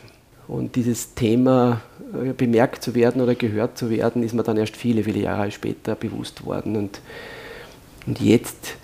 Und 0.48 0.76
dieses 0.76 1.14
Thema, 1.14 1.82
äh, 2.14 2.34
bemerkt 2.34 2.84
zu 2.84 2.96
werden 2.96 3.22
oder 3.22 3.36
gehört 3.36 3.78
zu 3.78 3.90
werden, 3.90 4.24
ist 4.24 4.34
mir 4.34 4.44
dann 4.44 4.58
erst 4.58 4.76
viele, 4.76 5.04
viele 5.04 5.20
Jahre 5.20 5.52
später 5.52 5.96
bewusst 5.96 6.46
worden. 6.46 6.76
Und, 6.76 7.02
und 8.08 8.20
jetzt, 8.20 8.78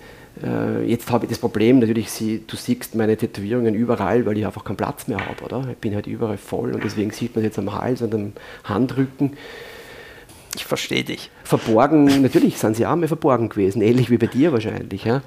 jetzt 0.86 1.10
habe 1.10 1.24
ich 1.24 1.30
das 1.30 1.38
Problem, 1.38 1.78
natürlich, 1.78 2.10
sie, 2.10 2.42
du 2.46 2.56
siehst 2.56 2.94
meine 2.94 3.16
Tätowierungen 3.16 3.74
überall, 3.74 4.26
weil 4.26 4.36
ich 4.36 4.44
einfach 4.44 4.64
keinen 4.64 4.76
Platz 4.76 5.08
mehr 5.08 5.18
habe, 5.18 5.42
oder? 5.42 5.66
Ich 5.70 5.78
bin 5.78 5.94
halt 5.94 6.06
überall 6.06 6.36
voll 6.36 6.74
und 6.74 6.84
deswegen 6.84 7.10
sieht 7.10 7.34
man 7.34 7.42
es 7.42 7.48
jetzt 7.48 7.58
am 7.58 7.72
Hals 7.74 8.02
und 8.02 8.14
am 8.14 8.32
Handrücken. 8.64 9.32
Ich 10.54 10.64
verstehe 10.64 11.04
dich. 11.04 11.30
Verborgen, 11.44 12.04
natürlich 12.22 12.58
sind 12.58 12.76
sie 12.76 12.86
auch 12.86 12.96
mal 12.96 13.08
verborgen 13.08 13.48
gewesen, 13.48 13.80
ähnlich 13.80 14.10
wie 14.10 14.18
bei 14.18 14.26
dir 14.26 14.52
wahrscheinlich. 14.52 15.04
Ja. 15.04 15.22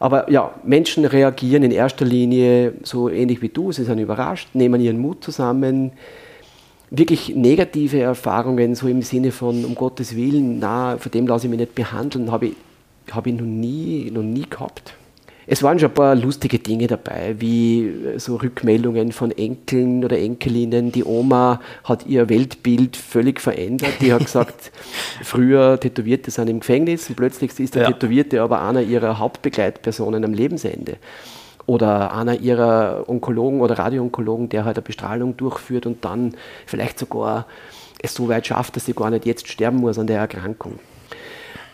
Aber 0.00 0.30
ja, 0.30 0.52
Menschen 0.64 1.04
reagieren 1.04 1.62
in 1.62 1.70
erster 1.70 2.04
Linie 2.04 2.74
so 2.82 3.08
ähnlich 3.08 3.40
wie 3.40 3.48
du, 3.48 3.72
sie 3.72 3.84
sind 3.84 3.98
überrascht, 3.98 4.48
nehmen 4.54 4.80
ihren 4.80 4.98
Mut 4.98 5.22
zusammen. 5.22 5.92
Wirklich 6.90 7.34
negative 7.34 8.00
Erfahrungen, 8.00 8.74
so 8.74 8.86
im 8.86 9.02
Sinne 9.02 9.32
von, 9.32 9.64
um 9.64 9.74
Gottes 9.74 10.14
Willen, 10.14 10.58
na, 10.58 10.98
von 10.98 11.10
dem 11.10 11.26
lasse 11.26 11.46
ich 11.46 11.50
mich 11.50 11.60
nicht 11.60 11.74
behandeln, 11.74 12.30
habe 12.30 12.46
ich, 12.46 12.56
hab 13.12 13.26
ich 13.26 13.34
noch, 13.34 13.42
nie, 13.42 14.10
noch 14.10 14.22
nie 14.22 14.46
gehabt. 14.48 14.94
Es 15.46 15.62
waren 15.62 15.78
schon 15.78 15.90
ein 15.90 15.94
paar 15.94 16.14
lustige 16.14 16.58
Dinge 16.58 16.86
dabei, 16.86 17.36
wie 17.38 17.86
äh, 17.86 18.18
so 18.18 18.36
Rückmeldungen 18.36 19.12
von 19.12 19.30
Enkeln 19.30 20.04
oder 20.04 20.18
Enkelinnen. 20.18 20.90
Die 20.92 21.04
Oma 21.04 21.60
hat 21.84 22.06
ihr 22.06 22.28
Weltbild 22.28 22.96
völlig 22.96 23.40
verändert. 23.40 23.92
Die 24.00 24.12
hat 24.12 24.24
gesagt, 24.24 24.72
früher 25.22 25.78
Tätowierte 25.78 26.30
sind 26.30 26.48
im 26.48 26.60
Gefängnis 26.60 27.08
und 27.08 27.16
plötzlich 27.16 27.58
ist 27.58 27.74
der 27.74 27.82
ja. 27.82 27.92
Tätowierte 27.92 28.40
aber 28.40 28.62
einer 28.62 28.80
ihrer 28.80 29.18
Hauptbegleitpersonen 29.18 30.24
am 30.24 30.32
Lebensende. 30.32 30.96
Oder 31.66 32.14
einer 32.14 32.40
ihrer 32.40 33.04
Onkologen 33.06 33.60
oder 33.60 33.78
Radioonkologen, 33.78 34.50
der 34.50 34.64
halt 34.64 34.76
eine 34.76 34.82
Bestrahlung 34.82 35.36
durchführt 35.36 35.86
und 35.86 36.04
dann 36.04 36.34
vielleicht 36.66 36.98
sogar 36.98 37.46
es 38.02 38.14
so 38.14 38.28
weit 38.28 38.46
schafft, 38.46 38.76
dass 38.76 38.84
sie 38.84 38.92
gar 38.92 39.08
nicht 39.08 39.24
jetzt 39.24 39.48
sterben 39.48 39.78
muss 39.78 39.98
an 39.98 40.06
der 40.06 40.18
Erkrankung. 40.18 40.78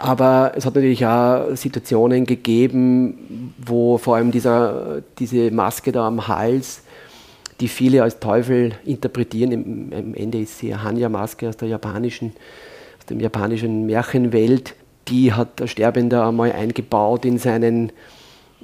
Aber 0.03 0.53
es 0.57 0.65
hat 0.65 0.77
natürlich 0.77 1.05
auch 1.05 1.55
Situationen 1.55 2.25
gegeben, 2.25 3.53
wo 3.59 3.99
vor 3.99 4.17
allem 4.17 4.31
dieser, 4.31 5.03
diese 5.19 5.51
Maske 5.51 5.93
da 5.93 6.07
am 6.07 6.27
Hals, 6.27 6.85
die 7.61 7.69
viele 7.69 8.03
als 8.03 8.19
Teufel 8.19 8.73
interpretieren, 8.87 9.93
am 9.95 10.15
Ende 10.15 10.41
ist 10.41 10.59
sie 10.59 10.73
eine 10.73 10.85
Hanya-Maske 10.85 11.51
aus 11.51 11.59
der 11.59 11.69
japanischen, 11.69 12.33
aus 12.99 13.05
der 13.11 13.19
japanischen 13.19 13.85
Märchenwelt, 13.85 14.75
die 15.09 15.35
hat 15.35 15.61
der 15.61 15.67
Sterbende 15.67 16.25
einmal 16.25 16.53
eingebaut 16.53 17.27
in 17.27 17.37
seinen 17.37 17.93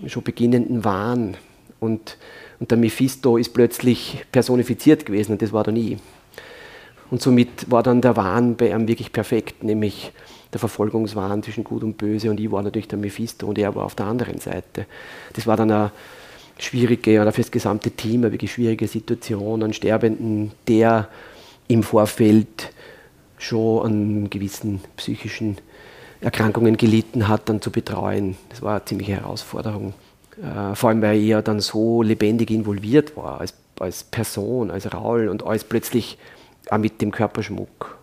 schon 0.07 0.23
beginnenden 0.23 0.87
Wahn. 0.87 1.37
Und, 1.81 2.17
und 2.61 2.71
der 2.71 2.79
Mephisto 2.79 3.37
ist 3.37 3.53
plötzlich 3.53 4.25
personifiziert 4.33 5.05
gewesen 5.05 5.33
und 5.33 5.43
das 5.43 5.53
war 5.53 5.65
da 5.65 5.71
nie. 5.71 5.99
Und 7.11 7.21
somit 7.21 7.71
war 7.71 7.83
dann 7.83 8.01
der 8.01 8.17
Wahn 8.17 8.57
bei 8.57 8.71
ihm 8.71 8.89
wirklich 8.89 9.13
perfekt, 9.13 9.63
nämlich 9.63 10.13
der 10.57 10.61
Verfolgungswahn 10.61 11.43
zwischen 11.43 11.65
Gut 11.65 11.85
und 11.85 11.99
Böse 11.99 12.31
und 12.31 12.41
ich 12.41 12.51
war 12.51 12.63
natürlich 12.63 12.89
der 12.89 12.99
Mephisto 12.99 13.47
und 13.47 13.59
er 13.59 13.75
war 13.75 13.85
auf 13.85 13.95
der 13.95 14.07
anderen 14.07 14.39
Seite. 14.39 14.87
Das 15.35 15.47
war 15.47 15.57
dann 15.57 15.71
eine 15.71 15.93
schwierige, 16.59 17.21
oder 17.21 17.33
für 17.33 17.43
das 17.43 17.51
gesamte 17.51 17.91
Team 17.91 18.23
eine 18.23 18.33
wirklich 18.33 18.53
schwierige 18.53 18.89
Situation, 18.89 19.63
einen 19.63 19.75
Sterbenden, 19.75 20.53
der 20.67 21.09
im 21.69 21.83
Vorfeld 21.83 22.73
schon 23.39 23.85
an 23.85 24.31
gewissen 24.31 24.81
psychischen 24.97 25.59
Erkrankungen 26.23 26.79
gelitten 26.79 27.29
hat, 27.29 27.51
dann 27.51 27.61
zu 27.61 27.71
betreuen. 27.71 28.37
Das 28.49 28.63
war 28.63 28.77
eine 28.77 28.85
ziemliche 28.87 29.13
Herausforderung. 29.13 29.93
Äh, 30.43 30.75
vor 30.75 30.89
allem, 30.89 31.03
weil 31.03 31.23
er 31.23 31.43
dann 31.43 31.61
so 31.61 32.03
lebendig 32.03 32.51
involviert 32.51 33.15
war, 33.15 33.41
als, 33.41 33.53
als 33.79 34.05
Person, 34.05 34.71
als 34.71 34.91
Raul 34.95 35.29
und 35.29 35.45
alles 35.45 35.65
plötzlich 35.65 36.17
auch 36.71 36.79
mit 36.79 37.03
dem 37.03 37.11
Körperschmuck 37.11 37.99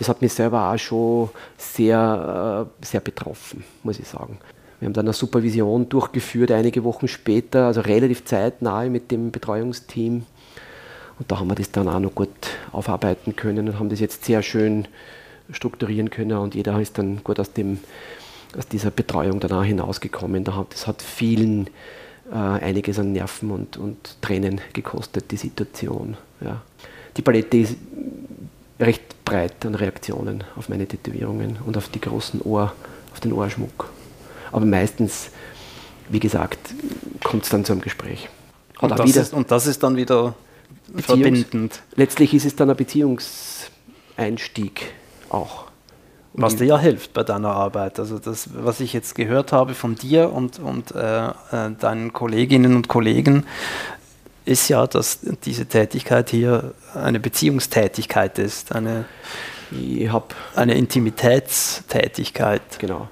das 0.00 0.08
hat 0.08 0.22
mich 0.22 0.32
selber 0.32 0.72
auch 0.72 0.78
schon 0.78 1.28
sehr, 1.58 2.66
äh, 2.80 2.84
sehr 2.84 3.00
betroffen, 3.00 3.64
muss 3.82 3.98
ich 3.98 4.08
sagen. 4.08 4.38
Wir 4.78 4.86
haben 4.86 4.94
dann 4.94 5.04
eine 5.04 5.12
Supervision 5.12 5.90
durchgeführt, 5.90 6.50
einige 6.52 6.84
Wochen 6.84 7.06
später, 7.06 7.66
also 7.66 7.82
relativ 7.82 8.24
zeitnah 8.24 8.82
mit 8.84 9.10
dem 9.10 9.30
Betreuungsteam. 9.30 10.24
Und 11.18 11.30
da 11.30 11.38
haben 11.38 11.48
wir 11.48 11.54
das 11.54 11.70
dann 11.70 11.86
auch 11.86 12.00
noch 12.00 12.14
gut 12.14 12.30
aufarbeiten 12.72 13.36
können 13.36 13.68
und 13.68 13.78
haben 13.78 13.90
das 13.90 14.00
jetzt 14.00 14.24
sehr 14.24 14.42
schön 14.42 14.88
strukturieren 15.52 16.08
können 16.08 16.38
und 16.38 16.54
jeder 16.54 16.80
ist 16.80 16.96
dann 16.96 17.22
gut 17.22 17.38
aus, 17.38 17.52
dem, 17.52 17.78
aus 18.56 18.66
dieser 18.68 18.90
Betreuung 18.90 19.38
danach 19.38 19.64
hinausgekommen. 19.64 20.44
Das 20.44 20.86
hat 20.86 21.02
vielen 21.02 21.66
äh, 22.32 22.36
einiges 22.36 22.98
an 22.98 23.12
Nerven 23.12 23.50
und, 23.50 23.76
und 23.76 24.16
Tränen 24.22 24.62
gekostet, 24.72 25.30
die 25.30 25.36
Situation. 25.36 26.16
Ja. 26.40 26.62
Die 27.18 27.22
Palette 27.22 27.58
ist 27.58 27.76
recht 28.80 29.24
breit 29.24 29.64
an 29.64 29.74
Reaktionen 29.74 30.44
auf 30.56 30.68
meine 30.68 30.86
Tätowierungen 30.86 31.58
und 31.64 31.76
auf 31.76 31.88
die 31.88 32.00
großen 32.00 32.40
Ohr, 32.42 32.72
auf 33.12 33.20
den 33.20 33.32
Ohrschmuck. 33.32 33.90
Aber 34.50 34.64
meistens, 34.64 35.30
wie 36.08 36.20
gesagt, 36.20 36.74
kommt 37.22 37.44
es 37.44 37.50
dann 37.50 37.64
zu 37.64 37.72
einem 37.72 37.82
Gespräch. 37.82 38.28
Und 38.80 38.98
das, 38.98 39.14
ist, 39.14 39.34
und 39.34 39.50
das, 39.50 39.66
ist, 39.66 39.82
dann 39.82 39.96
wieder 39.96 40.34
verbindend. 40.96 41.82
Letztlich 41.94 42.34
ist 42.34 42.46
es 42.46 42.56
dann 42.56 42.70
ein 42.70 42.76
Beziehungseinstieg 42.76 44.92
auch. 45.28 45.64
Was 46.32 46.56
dir 46.56 46.64
ja 46.64 46.78
hilft 46.78 47.12
bei 47.12 47.24
deiner 47.24 47.50
Arbeit. 47.50 47.98
Also 47.98 48.18
das, 48.18 48.50
was 48.54 48.80
ich 48.80 48.92
jetzt 48.92 49.16
gehört 49.16 49.52
habe 49.52 49.74
von 49.74 49.96
dir 49.96 50.32
und, 50.32 50.60
und 50.60 50.94
äh, 50.94 51.28
äh 51.28 51.32
deinen 51.78 52.12
Kolleginnen 52.12 52.76
und 52.76 52.88
Kollegen, 52.88 53.44
ist 54.44 54.68
ja, 54.68 54.86
dass 54.86 55.20
diese 55.44 55.66
Tätigkeit 55.66 56.30
hier 56.30 56.74
eine 56.94 57.20
Beziehungstätigkeit 57.20 58.38
ist, 58.38 58.74
eine, 58.74 59.04
eine 60.54 60.74
Intimitätstätigkeit. 60.74 62.62
Genau. 62.78 63.08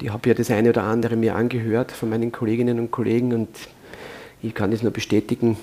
Ich 0.00 0.10
habe 0.10 0.28
ja 0.28 0.34
das 0.34 0.50
eine 0.50 0.70
oder 0.70 0.84
andere 0.84 1.16
mir 1.16 1.34
angehört 1.34 1.92
von 1.92 2.08
meinen 2.08 2.32
Kolleginnen 2.32 2.78
und 2.78 2.90
Kollegen 2.90 3.34
und 3.34 3.48
ich 4.42 4.54
kann 4.54 4.70
das 4.70 4.82
nur 4.82 4.92
bestätigen. 4.92 5.58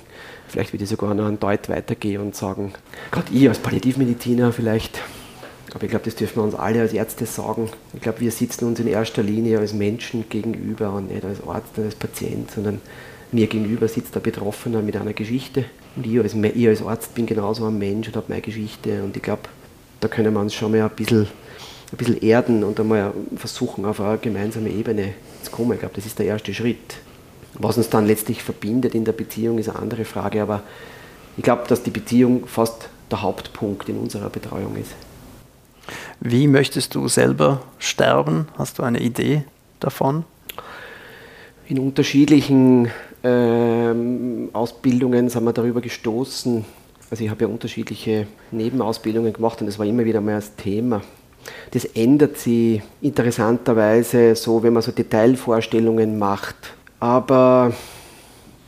Vielleicht 0.47 0.73
würde 0.73 0.84
ich 0.84 0.89
sogar 0.89 1.13
noch 1.15 1.25
einen 1.25 1.39
Deut 1.39 1.69
weitergehen 1.69 2.21
und 2.21 2.36
sagen, 2.36 2.73
gerade 3.12 3.34
ich 3.34 3.49
als 3.49 3.60
Palliativmediziner 3.60 4.53
vielleicht, 4.53 5.01
aber 5.73 5.84
ich 5.84 5.89
glaube, 5.89 6.06
das 6.06 6.15
dürfen 6.15 6.38
wir 6.38 6.43
uns 6.43 6.56
alle 6.56 6.82
als 6.82 6.93
Ärzte 6.93 7.25
sagen. 7.25 7.69
Ich 7.93 8.01
glaube, 8.01 8.19
wir 8.21 8.32
sitzen 8.32 8.65
uns 8.65 8.80
in 8.80 8.88
erster 8.88 9.23
Linie 9.23 9.60
als 9.60 9.73
Menschen 9.73 10.30
gegenüber 10.30 10.93
und 10.93 11.12
nicht 11.12 11.25
als 11.25 11.45
Arzt 11.45 11.77
als 11.77 11.95
Patient, 11.95 12.51
sondern 12.51 12.80
mir 13.31 13.47
gegenüber 13.47 13.87
sitzt 13.87 14.15
der 14.15 14.19
Betroffene 14.19 14.81
mit 14.81 14.95
einer 14.95 15.13
Geschichte 15.13 15.65
und 15.95 16.05
ich 16.05 16.19
als, 16.19 16.33
ich 16.33 16.67
als 16.67 16.81
Arzt 16.81 17.15
bin 17.15 17.25
genauso 17.25 17.65
ein 17.65 17.77
Mensch 17.77 18.07
und 18.07 18.15
habe 18.15 18.27
meine 18.29 18.41
Geschichte 18.41 19.03
und 19.03 19.15
ich 19.15 19.23
glaube, 19.23 19.43
da 19.99 20.07
können 20.07 20.33
wir 20.33 20.39
uns 20.39 20.53
schon 20.53 20.71
mal 20.71 20.81
ein 20.81 20.89
bisschen, 20.89 21.27
ein 21.91 21.97
bisschen 21.97 22.21
erden 22.21 22.63
und 22.63 22.79
einmal 22.79 23.13
versuchen, 23.35 23.85
auf 23.85 23.99
eine 23.99 24.17
gemeinsame 24.17 24.69
Ebene 24.69 25.13
zu 25.43 25.51
kommen. 25.51 25.73
Ich 25.73 25.79
glaube, 25.79 25.95
das 25.95 26.05
ist 26.05 26.19
der 26.19 26.27
erste 26.27 26.53
Schritt. 26.53 26.97
Was 27.53 27.77
uns 27.77 27.89
dann 27.89 28.05
letztlich 28.05 28.43
verbindet 28.43 28.93
in 28.93 29.03
der 29.03 29.13
Beziehung, 29.13 29.57
ist 29.57 29.69
eine 29.69 29.79
andere 29.79 30.05
Frage, 30.05 30.41
aber 30.41 30.61
ich 31.35 31.43
glaube, 31.43 31.63
dass 31.67 31.83
die 31.83 31.89
Beziehung 31.89 32.45
fast 32.47 32.89
der 33.09 33.21
Hauptpunkt 33.21 33.89
in 33.89 33.97
unserer 33.97 34.29
Betreuung 34.29 34.75
ist. 34.75 34.93
Wie 36.19 36.47
möchtest 36.47 36.95
du 36.95 37.07
selber 37.07 37.61
sterben? 37.79 38.47
Hast 38.57 38.79
du 38.79 38.83
eine 38.83 38.99
Idee 38.99 39.43
davon? 39.79 40.25
In 41.67 41.79
unterschiedlichen 41.79 42.91
ähm, 43.23 44.49
Ausbildungen 44.53 45.30
sind 45.30 45.43
wir 45.43 45.53
darüber 45.53 45.82
gestoßen. 45.82 46.65
Also 47.10 47.23
ich 47.23 47.30
habe 47.30 47.45
ja 47.45 47.47
unterschiedliche 47.47 48.27
Nebenausbildungen 48.51 49.34
gemacht 49.34 49.62
und 49.62 49.67
das 49.67 49.80
war 49.80 49.86
immer 49.86 50.06
wieder 50.06 50.21
mal 50.21 50.36
das 50.36 50.56
Thema. 50.56 51.01
Das 51.71 51.86
ändert 51.86 52.38
sich 52.38 52.82
interessanterweise 53.01 54.36
so, 54.36 54.63
wenn 54.63 54.73
man 54.73 54.82
so 54.82 54.91
Detailvorstellungen 54.91 56.19
macht. 56.19 56.56
Aber 56.99 57.73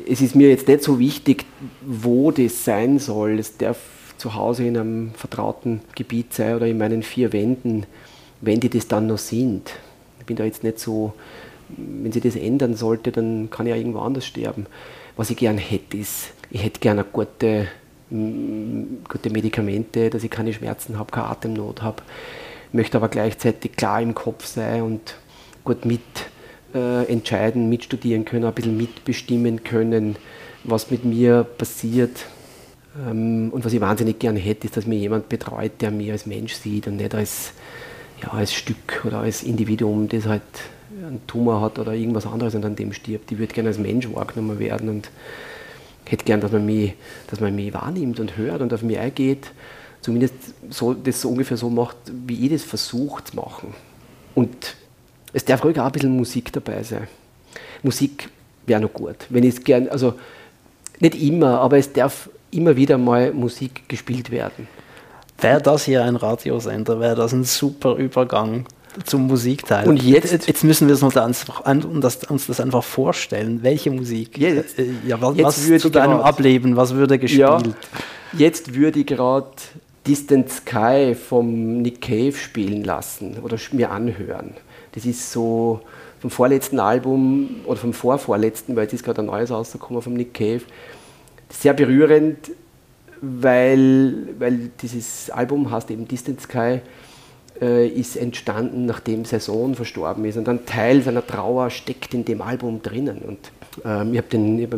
es 0.08 0.22
ist 0.22 0.36
mir 0.36 0.50
jetzt 0.50 0.68
nicht 0.68 0.84
so 0.84 1.00
wichtig, 1.00 1.46
wo 1.82 2.32
das 2.32 2.64
sein 2.64 3.00
soll. 3.00 3.40
Es 3.40 3.58
darf 3.58 3.78
zu 4.18 4.36
Hause 4.36 4.66
in 4.66 4.78
einem 4.78 5.12
vertrauten 5.14 5.82
Gebiet 5.96 6.34
sein 6.34 6.56
oder 6.56 6.68
in 6.68 6.78
meinen 6.78 7.04
vier 7.04 7.34
Wänden, 7.34 7.86
wenn 8.42 8.60
die 8.60 8.70
das 8.70 8.88
dann 8.88 9.08
noch 9.08 9.18
sind. 9.18 9.72
Ich 10.20 10.26
bin 10.26 10.36
da 10.36 10.44
jetzt 10.44 10.64
nicht 10.64 10.80
so 10.80 11.14
wenn 11.78 12.12
sich 12.12 12.24
das 12.24 12.36
ändern 12.36 12.76
sollte, 12.76 13.12
dann 13.12 13.50
kann 13.50 13.66
ich 13.66 13.72
ja 13.72 13.78
irgendwo 13.78 14.00
anders 14.00 14.26
sterben. 14.26 14.66
Was 15.16 15.30
ich 15.30 15.38
gern 15.38 15.58
hätte, 15.58 15.98
ist, 15.98 16.32
ich 16.50 16.64
hätte 16.64 16.80
gerne 16.80 17.04
gute, 17.04 17.68
gute 18.10 19.30
Medikamente, 19.30 20.10
dass 20.10 20.24
ich 20.24 20.32
keine 20.32 20.54
Schmerzen 20.54 20.98
habe, 20.98 21.12
keine 21.12 21.28
Atemnot 21.28 21.82
habe, 21.82 22.02
möchte 22.72 22.98
aber 22.98 23.10
gleichzeitig 23.10 23.74
klar 23.74 24.02
im 24.02 24.16
Kopf 24.16 24.46
sein 24.46 24.82
und 24.82 25.16
gut 25.64 25.86
mit 25.86 26.02
äh, 26.74 27.56
mitstudieren 27.56 28.26
können, 28.26 28.46
ein 28.46 28.54
bisschen 28.54 28.78
mitbestimmen 28.78 29.64
können, 29.64 30.16
was 30.64 30.92
mit 30.92 31.04
mir 31.04 31.44
passiert. 31.44 32.26
Ähm, 33.08 33.50
und 33.52 33.66
was 33.66 33.74
ich 33.74 33.82
wahnsinnig 33.82 34.20
gerne 34.20 34.40
hätte, 34.40 34.68
ist, 34.68 34.78
dass 34.78 34.86
mir 34.86 34.98
jemand 34.98 35.30
betreut, 35.30 35.74
der 35.82 35.92
mich 35.92 36.12
als 36.12 36.26
Mensch 36.26 36.54
sieht 36.54 36.88
und 36.88 36.98
nicht 36.98 37.14
als 37.14 37.54
ja, 38.22 38.32
als 38.32 38.54
Stück 38.54 39.06
oder 39.06 39.20
als 39.20 39.44
Individuum, 39.44 40.10
das 40.10 40.26
halt 40.26 40.42
einen 41.10 41.28
Tumor 41.28 41.62
hat 41.62 41.80
oder 41.80 41.94
irgendwas 41.94 42.26
anderes 42.26 42.56
und 42.56 42.66
an 42.66 42.76
dem 42.76 42.94
stirbt. 42.94 43.32
Ich 43.32 43.38
würde 43.38 43.54
gerne 43.54 43.70
als 43.70 43.78
Mensch 43.78 44.08
wahrgenommen 44.14 44.60
werden 44.60 44.90
und 44.90 45.10
hätte 46.06 46.26
gern, 46.26 46.42
dass 46.42 46.52
man 46.52 46.66
mich, 46.66 46.94
dass 47.28 47.40
man 47.40 47.56
mich 47.56 47.74
wahrnimmt 47.74 48.20
und 48.20 48.38
hört 48.38 48.62
und 48.62 48.74
auf 48.74 48.82
mich 48.82 48.98
eingeht. 48.98 49.52
Zumindest 50.02 50.34
so, 50.70 50.94
das 50.94 51.22
so 51.22 51.30
ungefähr 51.30 51.58
so 51.58 51.70
macht, 51.70 51.98
wie 52.28 52.46
ich 52.46 52.52
das 52.52 52.64
versuche 52.64 53.24
zu 53.24 53.36
machen. 53.36 53.74
Und 54.34 54.76
es 55.34 55.46
darf 55.46 55.64
ruhig 55.64 55.80
auch 55.80 55.86
ein 55.86 55.92
bisschen 55.92 56.16
Musik 56.16 56.54
dabei 56.54 56.84
sein. 56.84 57.08
Musik 57.84 58.30
wäre 58.66 58.82
noch 58.82 58.94
gut. 58.94 59.28
Wenn 59.30 59.44
ich 59.44 59.56
es 59.56 59.64
gern, 59.64 59.90
also 59.90 60.14
nicht 61.00 61.22
immer, 61.22 61.60
aber 61.60 61.78
es 61.78 61.92
darf 61.92 62.30
immer 62.52 62.76
wieder 62.76 62.98
mal 62.98 63.34
Musik 63.34 63.88
gespielt 63.88 64.32
werden. 64.32 64.68
Wäre 65.40 65.62
das 65.62 65.86
hier 65.86 66.04
ein 66.04 66.16
Radiosender, 66.16 67.00
wäre 67.00 67.16
das 67.16 67.34
ein 67.34 67.44
super 67.44 67.96
Übergang 67.96 68.66
zum 69.06 69.28
Musikteil. 69.28 69.88
Und 69.88 70.02
jetzt, 70.02 70.48
jetzt 70.48 70.64
müssen 70.64 70.88
wir 70.88 71.02
uns 71.02 71.16
das, 72.02 72.24
uns 72.26 72.48
das 72.48 72.60
einfach 72.60 72.84
vorstellen. 72.84 73.60
Welche 73.64 73.92
Musik? 73.92 74.38
Jetzt, 74.38 74.80
äh, 74.80 74.88
ja, 75.06 75.22
was, 75.22 75.38
was 75.38 75.82
zu 75.82 75.90
deinem 75.90 76.18
grad, 76.18 76.26
Ableben, 76.26 76.76
was 76.76 76.94
würde 76.94 77.20
gespielt? 77.20 77.42
Ja, 77.42 77.62
jetzt 78.34 78.74
würde 78.76 79.00
ich 79.02 79.08
gerade 79.08 79.52
Distant 80.08 80.50
Sky 80.50 81.16
vom 81.16 81.82
Nick 81.82 82.02
Cave 82.02 82.34
spielen 82.34 82.84
lassen 82.84 83.38
oder 83.44 83.58
mir 83.72 83.92
anhören. 83.92 84.56
Das 84.94 85.06
ist 85.06 85.32
so 85.32 85.82
vom 86.20 86.30
vorletzten 86.30 86.80
Album 86.80 87.62
oder 87.66 87.78
vom 87.78 87.94
vorvorletzten, 87.94 88.76
weil 88.76 88.84
jetzt 88.84 88.94
ist 88.94 89.04
gerade 89.04 89.22
ein 89.22 89.28
neues 89.28 89.52
rausgekommen 89.52 90.02
vom 90.02 90.14
Nick 90.14 90.34
Cave. 90.34 90.62
Sehr 91.50 91.74
berührend, 91.74 92.52
weil, 93.22 94.30
weil 94.38 94.72
dieses 94.82 95.30
Album 95.30 95.70
heißt 95.70 95.92
eben 95.92 96.08
Distant 96.08 96.42
Sky 96.42 96.82
äh, 97.62 97.88
ist 97.88 98.16
entstanden, 98.16 98.86
nachdem 98.86 99.26
sein 99.26 99.40
Sohn 99.40 99.76
verstorben 99.76 100.26
ist. 100.26 100.38
Und 100.38 100.48
ein 100.48 100.66
Teil 100.66 101.02
seiner 101.02 101.26
Trauer 101.26 101.70
steckt 101.70 102.14
in 102.14 102.26
dem 102.26 102.42
Album 102.42 102.82
drinnen. 102.82 103.20
Und 103.20 103.40
ähm, 103.86 104.14
ich 104.14 104.18
habe 104.18 104.30
den 104.30 104.60
ich 104.60 104.66
hab 104.66 104.74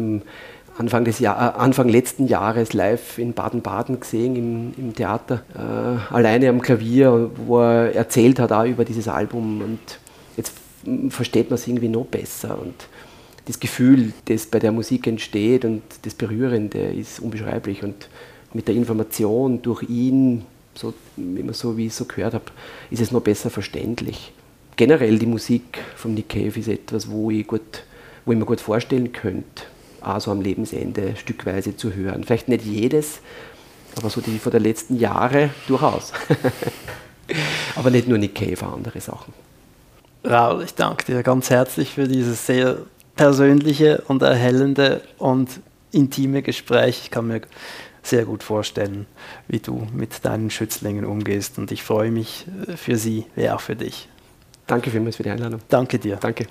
Anfang, 0.77 1.05
des 1.05 1.19
Jahr, 1.19 1.55
äh, 1.55 1.60
Anfang 1.60 1.89
letzten 1.89 2.27
Jahres 2.27 2.73
live 2.73 3.17
in 3.17 3.34
Baden-Baden 3.34 3.99
gesehen, 3.99 4.36
im, 4.36 4.73
im 4.77 4.95
Theater, 4.95 5.43
äh, 5.53 6.13
alleine 6.13 6.49
am 6.49 6.62
Klavier, 6.62 7.29
wo 7.45 7.60
er 7.60 7.93
erzählt 7.93 8.39
hat 8.39 8.51
auch 8.51 8.65
über 8.65 8.86
dieses 8.86 9.07
Album. 9.07 9.62
Und 9.62 9.79
jetzt 10.38 10.53
versteht 11.10 11.49
man 11.49 11.55
es 11.55 11.67
irgendwie 11.67 11.89
noch 11.89 12.05
besser. 12.05 12.57
Und 12.60 12.75
das 13.45 13.60
Gefühl, 13.60 14.13
das 14.25 14.45
bei 14.45 14.60
der 14.60 14.71
Musik 14.71 15.07
entsteht 15.07 15.65
und 15.65 15.81
das 16.03 16.13
Berührende 16.13 16.79
ist 16.79 17.19
unbeschreiblich. 17.19 17.84
Und 17.84 18.07
mit 18.53 18.67
der 18.67 18.75
Information 18.75 19.62
durch 19.62 19.84
ihn 19.84 20.45
so, 20.73 20.93
immer 21.17 21.53
so, 21.53 21.77
wie 21.77 21.88
ich 21.88 21.91
es 21.91 21.97
so 21.97 22.05
gehört 22.05 22.34
habe, 22.34 22.45
ist 22.89 23.01
es 23.01 23.12
noch 23.12 23.21
besser 23.21 23.49
verständlich. 23.49 24.34
Generell 24.75 25.19
die 25.19 25.25
Musik 25.25 25.79
von 25.95 26.13
Nick 26.13 26.29
Cave 26.29 26.60
ist 26.60 26.67
etwas, 26.67 27.10
wo 27.10 27.29
ich, 27.29 27.45
gut, 27.45 27.84
wo 28.25 28.31
ich 28.31 28.38
mir 28.38 28.45
gut 28.45 28.62
vorstellen 28.62 29.12
könnte, 29.12 29.63
auch 30.01 30.19
so 30.19 30.31
am 30.31 30.41
Lebensende 30.41 31.15
stückweise 31.15 31.75
zu 31.75 31.93
hören. 31.93 32.23
Vielleicht 32.23 32.47
nicht 32.47 32.65
jedes, 32.65 33.19
aber 33.97 34.10
so 34.10 34.21
die 34.21 34.39
von 34.39 34.51
der 34.51 34.62
letzten 34.62 34.97
Jahre 34.97 35.49
durchaus. 35.67 36.13
aber 37.75 37.91
nicht 37.91 38.07
nur 38.07 38.17
Nick 38.17 38.36
Cave, 38.36 38.65
auch 38.65 38.73
andere 38.73 39.01
Sachen. 39.01 39.34
Raul, 40.23 40.63
ich 40.63 40.75
danke 40.75 41.05
dir 41.05 41.23
ganz 41.23 41.49
herzlich 41.49 41.93
für 41.93 42.07
dieses 42.07 42.45
sehr 42.45 42.77
persönliche 43.15 44.03
und 44.07 44.21
erhellende 44.21 45.01
und 45.17 45.49
intime 45.91 46.41
Gespräch. 46.41 47.01
Ich 47.03 47.12
kann 47.12 47.27
mir 47.27 47.41
sehr 48.03 48.25
gut 48.25 48.43
vorstellen, 48.43 49.05
wie 49.47 49.59
du 49.59 49.87
mit 49.93 50.25
deinen 50.25 50.49
Schützlingen 50.49 51.05
umgehst. 51.05 51.57
Und 51.57 51.71
ich 51.71 51.83
freue 51.83 52.11
mich 52.11 52.45
äh, 52.67 52.75
für 52.77 52.97
sie, 52.97 53.25
wie 53.35 53.49
auch 53.49 53.61
für 53.61 53.75
dich. 53.75 54.07
Danke 54.67 54.91
vielmals 54.91 55.15
für 55.17 55.23
die 55.23 55.31
Einladung. 55.31 55.61
Danke 55.69 55.99
dir. 55.99 56.17
Danke. 56.17 56.47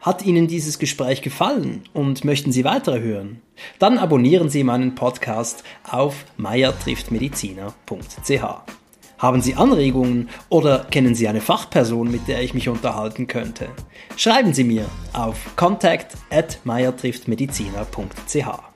Hat 0.00 0.24
Ihnen 0.24 0.46
dieses 0.46 0.78
Gespräch 0.78 1.20
gefallen 1.20 1.82
und 1.92 2.24
möchten 2.24 2.52
Sie 2.52 2.64
weitere 2.64 3.00
hören? 3.00 3.42
Dann 3.80 3.98
abonnieren 3.98 4.48
Sie 4.48 4.62
meinen 4.62 4.94
Podcast 4.94 5.64
auf 5.82 6.24
meiertrifftmediziner.ch. 6.36 8.76
Haben 9.18 9.40
Sie 9.40 9.54
Anregungen 9.54 10.28
oder 10.48 10.86
kennen 10.90 11.14
Sie 11.14 11.26
eine 11.26 11.40
Fachperson, 11.40 12.10
mit 12.10 12.28
der 12.28 12.42
ich 12.42 12.54
mich 12.54 12.68
unterhalten 12.68 13.26
könnte? 13.26 13.68
Schreiben 14.16 14.54
Sie 14.54 14.64
mir 14.64 14.86
auf 15.12 15.56
contact 15.56 16.16
at 16.30 16.60
meiertrifftmediziner.ch. 16.64 18.75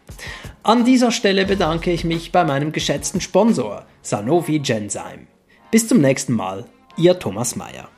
An 0.62 0.84
dieser 0.84 1.10
Stelle 1.10 1.46
bedanke 1.46 1.90
ich 1.90 2.04
mich 2.04 2.32
bei 2.32 2.44
meinem 2.44 2.72
geschätzten 2.72 3.20
Sponsor 3.20 3.86
Sanofi 4.02 4.58
Genzyme. 4.58 5.26
Bis 5.70 5.88
zum 5.88 6.00
nächsten 6.00 6.34
Mal, 6.34 6.66
Ihr 6.96 7.18
Thomas 7.18 7.56
Mayer. 7.56 7.88